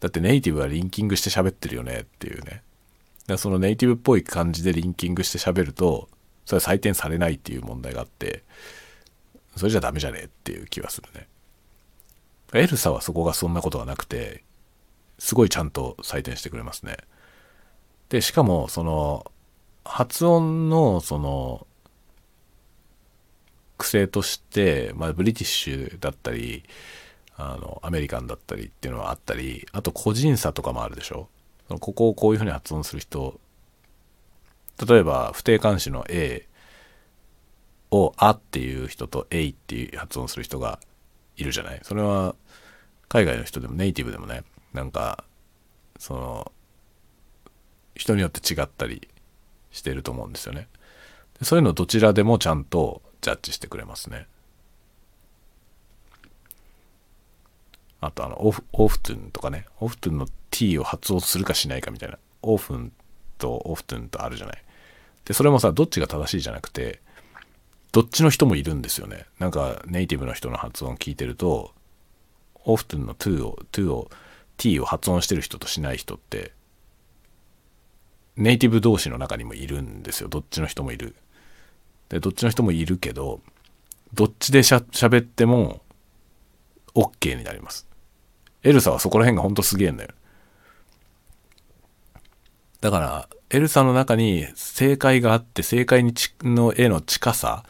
[0.00, 2.62] だってネイティブはリンキングして喋ってるよねっていうね。
[3.26, 6.08] だそのネイティブっぽい感じでリンキングして喋ると、
[6.46, 8.42] それは採点されないっていう問題があって、
[9.56, 11.28] それじゃダメじゃねえっていう気がするね。
[12.54, 14.44] エルサはそこがそんなことがなくて、
[15.18, 16.96] すごいちゃんと採点してくれますね。
[18.08, 19.30] で、しかも、その、
[19.88, 21.64] 発音のその
[23.78, 26.64] 癖として、まあ、ブリティッシュだったり
[27.36, 31.28] あのアメリカンだったりっていうのはあったりあと個人差とかもあるでしょ？
[31.68, 33.38] ここをこういうふうに発音する人
[34.84, 36.46] 例えば不定冠詞の A
[37.90, 40.80] を「あ」っていう人と「えい」っていう発音する人が
[41.36, 41.80] いるじゃない？
[41.82, 42.34] それは
[43.08, 45.24] 海外の人でもネイティブでもねなんか
[45.98, 46.52] その
[47.94, 49.08] 人によって違ったり
[49.70, 50.68] してると思うんですよね。
[51.42, 54.26] そういうのどちらでもちゃんとジャッジしてくれますね。
[58.00, 62.92] あとあのオフ、オフトゥンとかね、オフトゥンの t を発音するかしないかみたいな、オフン
[63.38, 64.62] とオフトゥンとあるじゃない？
[65.26, 67.00] で、それもさ、どっちが正しいじゃなくて、
[67.92, 69.26] どっちの人もいるんですよね。
[69.38, 71.72] なんかネイティブの人の発音聞いてると、
[72.64, 74.10] オフトゥンの to を、to を、
[74.56, 76.52] t を発音してる人としない人って
[78.36, 80.28] ネイティブ同士の中にもいるんですよ。
[80.28, 81.16] どっちの人もいる。
[82.10, 83.40] で、どっちの人もいるけど、
[84.12, 85.80] どっちでしゃ喋っても
[86.94, 87.86] OK になります。
[88.62, 90.10] エルサはそこら辺がほんとすげえんだよ。
[92.80, 97.64] だから、エルサの中に正解があって、正解にちの絵の近さ、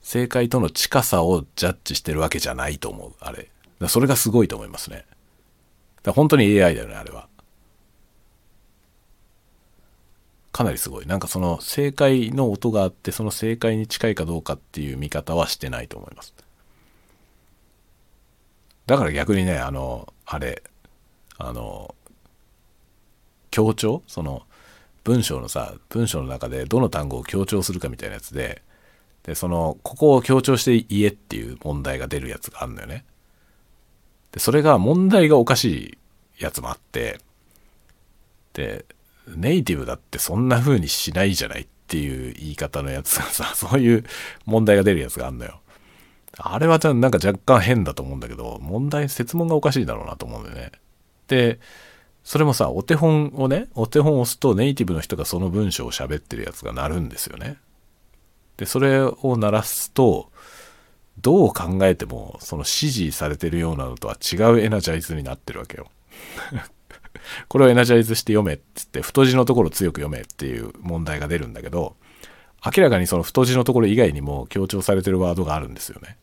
[0.00, 3.48] 正解との近さをジャッジしてるわけじゃないと思う、あれ。
[3.88, 5.04] それがすごいと思いますね。
[6.02, 7.28] だ本当に AI だよね、あれは。
[10.50, 11.06] かなりすごい。
[11.06, 16.34] なんかその正解の音があって、その正解に近いかどうかっていう見方はしてないと思います。
[18.86, 20.62] だから逆にね、あの、あれ、
[21.38, 21.94] あの、
[23.50, 24.02] 強調？
[24.08, 24.42] その、
[25.04, 28.62] 文章のさ、文章の中でどの単語を強調するかみたいなやつで、
[29.24, 33.04] で、その、ここを強調して言えっていう問題が出るやつがあるんだよね。
[34.32, 35.98] で、それが問題がおかし
[36.38, 37.18] いやつもあって、
[38.54, 38.84] で、
[39.28, 44.04] ネイティブだってそんな風にしないじゃないっていう言い方のやつがさ、 そういう
[44.44, 45.60] 問題が出るやつがあんのよ。
[46.38, 50.72] あれはなんか若干変だと思うんだけど、問題、説問がおかしいだろうなと思うんだよね。
[51.28, 51.60] で、
[52.24, 57.58] それもさ、お手本をね、お手本を押すとネイティブの人がその文章を喋ってるやつが鳴るんですよね。
[58.56, 60.30] で、それを鳴らすと、
[61.20, 65.90] どう考えても、その指示されてるようなのとは違うエナジャイズになってるわけよ。
[67.48, 71.96] これをエナジャイズして読めっつって太字のところ強く読めっていう問題が出るんだけど
[72.64, 76.16] 明らかにその太字のところ以外にも強調されてるワードがあるんですよね。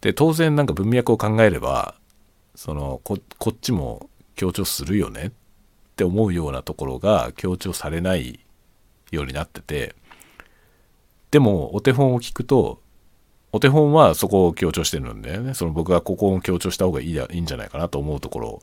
[0.00, 1.94] で当然なんか文脈を考えれば
[2.54, 5.26] そのここっちも強調するよね。
[5.26, 5.30] っ
[5.96, 8.40] て思うようなところが強調されない
[9.10, 9.94] ようになってて。
[11.30, 12.80] でもお手本を聞くと
[13.52, 15.54] お手本はそこを強調してるんだよね。
[15.54, 18.62] その僕がここを強調した方がいいいいんじゃないかなと思うところを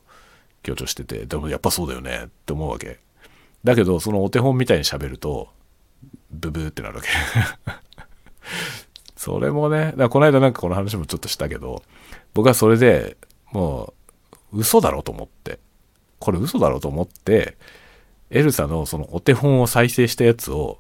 [0.62, 1.26] 強調してて。
[1.26, 2.26] でもやっぱそうだよね。
[2.26, 3.00] って思うわけ。
[3.64, 5.50] だけどそのお手本みたいに喋ると
[6.30, 7.10] ブブーってなるわけ。
[9.18, 11.82] それもねだからこの間なんかこの話もちょっとしたけど
[12.34, 13.18] 僕はそれで
[13.52, 13.94] もう
[14.54, 15.60] 嘘だろうと思って
[16.20, 17.58] これ嘘だろうと思って
[18.30, 20.80] エルサのそのお手本を再生したやつを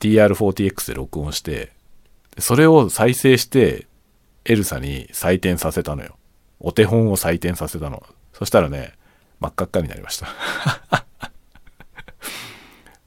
[0.00, 1.72] DR40X で録音して
[2.38, 3.86] それを再生して
[4.44, 6.16] エルサに採点させたのよ
[6.60, 8.94] お手本を採点させたのそしたらね、
[9.40, 10.26] 真っ赤っかになりました。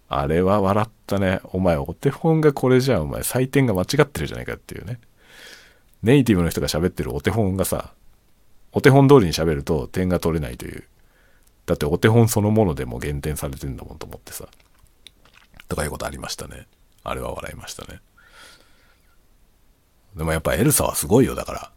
[0.08, 1.42] あれは笑ったね。
[1.46, 3.04] お前、お手本がこれじゃん。
[3.04, 5.00] お前、採点が間違ってるじゃないかっていうね。
[6.04, 7.94] ネイティブの人が喋ってるお手本がさ、
[8.76, 10.84] お手本通りに喋ると点が取れないという。
[11.66, 14.50] だってお手本そのものでも減点されてんだもんと思ってさ。
[15.70, 16.68] とかいうことありましたね。
[17.04, 18.02] あれは笑いましたね。
[20.18, 21.72] でもやっぱエルサはすごいよ、だか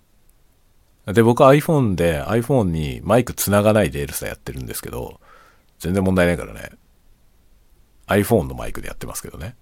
[1.06, 1.14] ら。
[1.14, 5.20] で、僕は iPhone で iPhone にマイク繋がないでエルサやってるんですけど、
[5.78, 6.70] 全然問題ないからね。
[8.08, 9.54] iPhone のマイクでやってますけどね。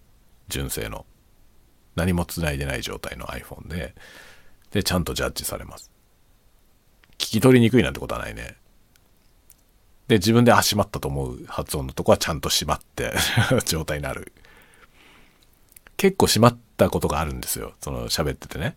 [0.49, 1.05] 純正の。
[1.97, 3.95] 何も繋いでない状態の iPhone で、
[4.71, 5.91] で、ちゃんとジャッジされます。
[7.19, 8.57] 聞き取りにくいなんてことはないね。
[10.09, 13.13] で、自分で、あ、閉まったと思う発音のとこはちゃんと閉まって
[13.67, 14.33] 状態になる。
[15.97, 17.75] 結構閉まったことがあるんですよ。
[17.81, 18.77] その喋っててね。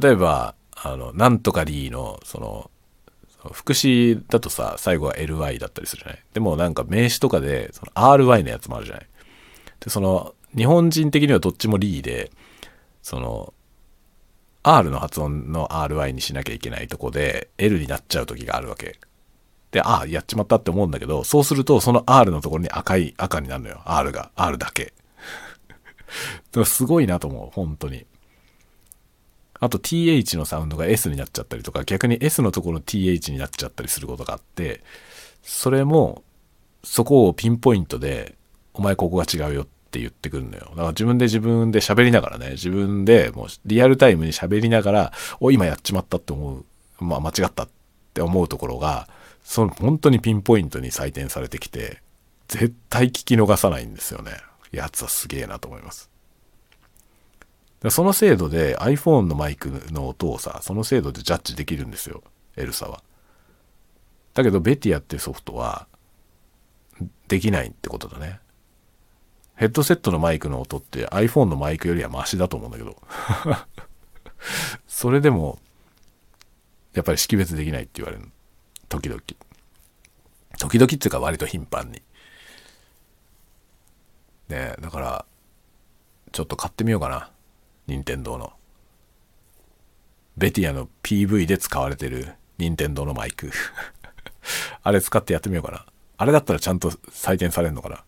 [0.00, 2.70] 例えば、あの、なんとかリーの、その、
[3.52, 9.06] 副詞だとさ、最後は ly だったりするじゃないでもなんか名詞とかで、その ry のやつもあるじゃない
[9.80, 12.30] で、その、日本人的にはどっちもリーで、
[13.02, 13.52] その、
[14.62, 18.98] R の発音の RY にしなきゃいけないとこで L になっちゃう時があるわけ。
[19.72, 23.80] で、ああ、やっちまったって思うんだけど、そうするとその R のところに赤い、赤になるのよ。
[23.86, 24.30] R が。
[24.36, 24.92] R だけ。
[26.64, 27.50] すごいなと思う。
[27.50, 28.06] 本当に。
[29.58, 34.82] あと th のサウンドが s になっちゃったりとか、逆に s のところ th になっちゃったりすることがあって、
[35.42, 36.22] それも、
[36.84, 38.36] そこをピンポイントで、
[38.74, 40.68] お前ここが違うよっって言ってくるのよ。
[40.70, 46.64] だから自分で自分で喋りながらね、自分でもうリアルタイムに喋りながら、お、今やっちまったって思う、
[47.04, 47.68] まあ間違ったっ
[48.14, 49.06] て思うところが、
[49.44, 52.00] その本当にピンポイントに採点されてきて、
[52.48, 54.32] 絶対聞き逃さないんですよね。
[54.70, 56.10] やつはすげえなと思います。
[57.90, 62.22] その精度で iPhone のマイクの音をさ、その精度でジャッジできるんですよ、
[62.56, 63.02] エルサは。
[64.32, 65.86] だけど、ベティアっていうソフトは、
[67.28, 68.38] できないってことだね。
[69.62, 73.00] ヘッドセットのマイクの音って iPhone のマイクよりはマシだと思うんだけど。
[74.88, 75.60] それでも、
[76.94, 78.28] やっぱり識別できないって言われる
[78.88, 79.22] 時々。
[80.58, 82.02] 時々っていうか割と頻繁に。
[84.48, 85.26] ねだから、
[86.32, 87.30] ちょっと買ってみようかな。
[87.86, 88.52] 任天堂の。
[90.36, 93.52] ベティアの PV で使われてる任天堂のマイク
[94.82, 95.86] あれ使ってやってみようかな。
[96.16, 98.02] あれだったらちゃんと採点されるのかな。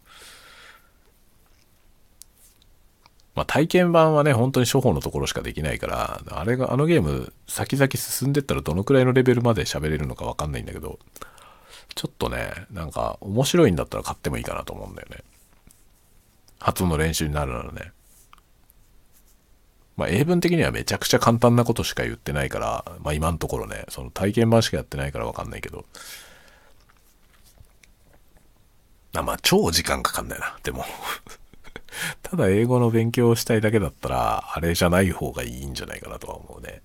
[3.34, 10.98] まあ体験版はね、本当に処方のところしかできないから、あれが、あのゲーム先々進んでったらどのくらいのレベルまで喋れるのかわかんないんだけど、
[11.94, 15.18] ちょっとね、なんか面白いんだったら買ってもいいかなと思うんだよね。
[16.60, 17.92] 発音の練習になるならね。
[19.96, 25.84] まあ、英文的にはめちゃくちゃ簡単なことしか言ってないから、まあ今のところね、その体験版しかやってないからわかんないけど、
[29.16, 30.58] あまあ、超時間かかんないな。
[30.64, 30.84] でも
[32.22, 36.82] ただ英語の勉強をしたいだけだったら、あれじゃない方がいいんじゃないかなとは思うね。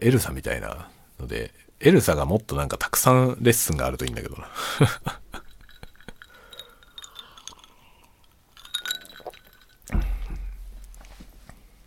[0.00, 0.88] エルサみたいな
[1.20, 4.48] ので、エルサがもっとなんかたくさんレッスンがあるといいんだけどな。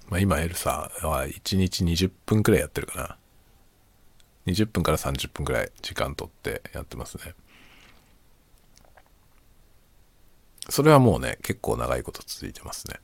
[0.09, 3.17] まあ今エルサは1日20分くらいやってるかな。
[4.47, 7.35] 20分から30分くらい時間とってやってますね。
[10.69, 12.95] それはもうね、結構長いこと続いてますね。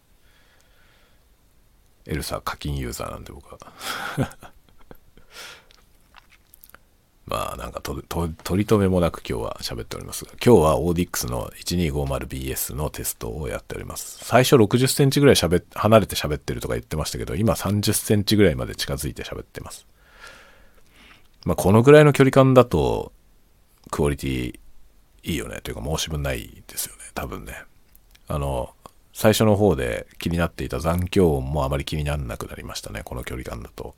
[2.06, 3.60] エルサ課金ユーザーなんで僕は。
[7.26, 14.20] まあなんかとと取り留めもなく今日は喋っておりますが、今日は ODX の 1250BS のテストをやっております。
[14.24, 19.88] 最初60センチぐらい喋離れて喋ってるとか言ってましたけど、今30センチぐらいまで近づいて喋ってます。
[21.46, 23.12] まあこのぐらいの距離感だと、
[23.90, 24.60] クオリティ
[25.24, 27.64] いいよねというか申し分ないですよね、多分ね。
[28.28, 28.74] あの、
[29.14, 33.96] 最初の方で気になっていた残響音もあまり気にならなくなりましたね、この距離感だと。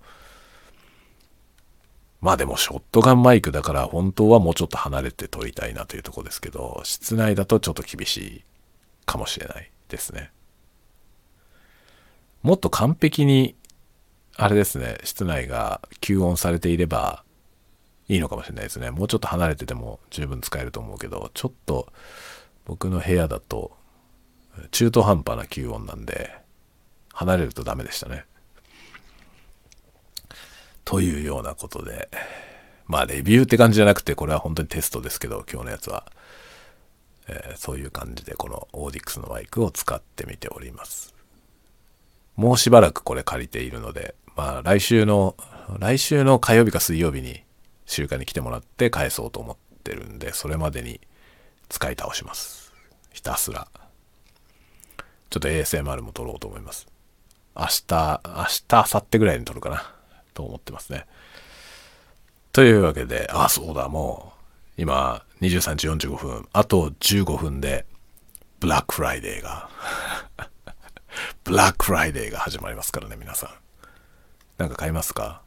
[2.21, 8.43] まあでもショットガンマイクだから本当はもうちょっと離れて撮りたいなというとこですけど、室内だとちょっと厳しい
[9.05, 10.31] かもしれないですね。
[12.43, 13.55] もっと完璧に、
[14.35, 17.23] あれですね、室内が吸音されていれば
[18.07, 18.91] いいのかもしれないですね。
[18.91, 21.91] もうちょっと離れてても十分使えると思うけど、ちょっと
[22.67, 23.77] 僕の部屋だと
[24.71, 26.35] 中途半端な吸音なんで、
[27.13, 28.25] 離れるとダメでしたね。
[30.83, 32.09] というようなことで、
[32.85, 36.11] まあレビューって感じじゃなくて、これは本当にテストですけど、今日のやつは。
[37.29, 41.13] えー、そういう感じでこのオーディックスのマイクを使ってみております。
[42.37, 45.35] もうしばらくこれ借りているので、まあ来週の、
[45.79, 47.43] 来週の火曜日か水曜日に
[47.85, 51.01] 週間に来てもらって返そうと思ってるんで、それまでに
[51.69, 52.73] 使い倒します。
[53.11, 53.67] ひたすら。
[55.29, 56.87] ちょっと ASMR も撮ろうと思います。
[57.55, 59.93] 明日、明日、明後日ぐらいに撮るかな。
[60.33, 61.05] と思ってますね。
[62.51, 64.33] というわけで、あ、そうだ、も
[64.77, 67.85] う、今、23時45分、あと15分で、
[68.59, 69.69] ブラックフライデーが
[71.43, 73.49] ブラックフライデーが始まりますからね、皆さん。
[74.57, 75.41] なんか買いますか？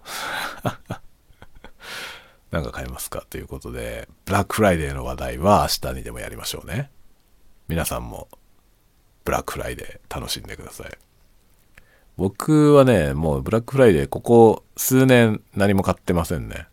[2.50, 6.90] なんか買いますかということで、ブラックフライデーの話題は明日にでもやりましょうね。
[7.68, 8.28] 皆さんも、
[9.24, 10.90] ブラックフライデー楽しんでください。
[12.16, 16.66] 僕はね、もうブラックフライデーここ数年何も買ってませんね。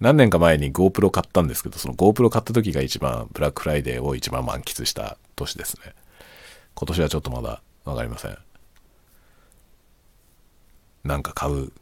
[0.00, 5.94] 何年か前に GoPro 買ったんですけど、その GoPro 買った時が一番ブラックフライデーを一番満喫した年ですね。
[6.74, 8.38] 今年はちょっとまだわかりません。
[11.02, 11.72] なんか買う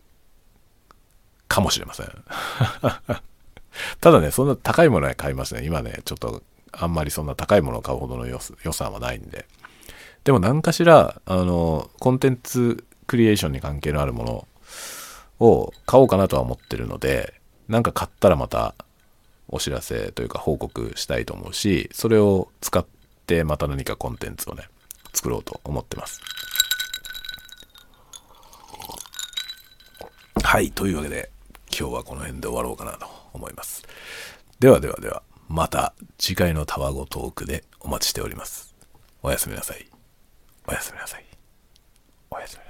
[1.49, 2.07] かもしれません。
[4.01, 5.65] ただね、そんな高いものは買いますね。
[5.65, 6.43] 今ね、ちょっと
[6.73, 8.39] あんまりそんな高いものを買うほどの予
[8.73, 9.47] 算はないんで。
[10.25, 17.35] でも何かしら、あの、コンテンツクリエーションに関係のあるものを買おうかなとは思ってるので、
[17.69, 18.75] なんか買ったらまた
[19.49, 22.85] お知らせというか報告したいと思うし、それを使っ
[23.27, 24.65] てまた何かコンテンツをね、
[25.13, 26.21] 作ろうと思ってます。
[30.43, 31.31] はい、というわけで
[31.71, 33.83] 今日はこの辺で終わろうかなと思います。
[34.59, 38.75] ではではでは、また次回のタワゴトークでお待ちしております。
[39.23, 39.87] おやすみなさい。
[40.67, 41.25] おやすみなさい。
[42.31, 42.66] おやすみなさい。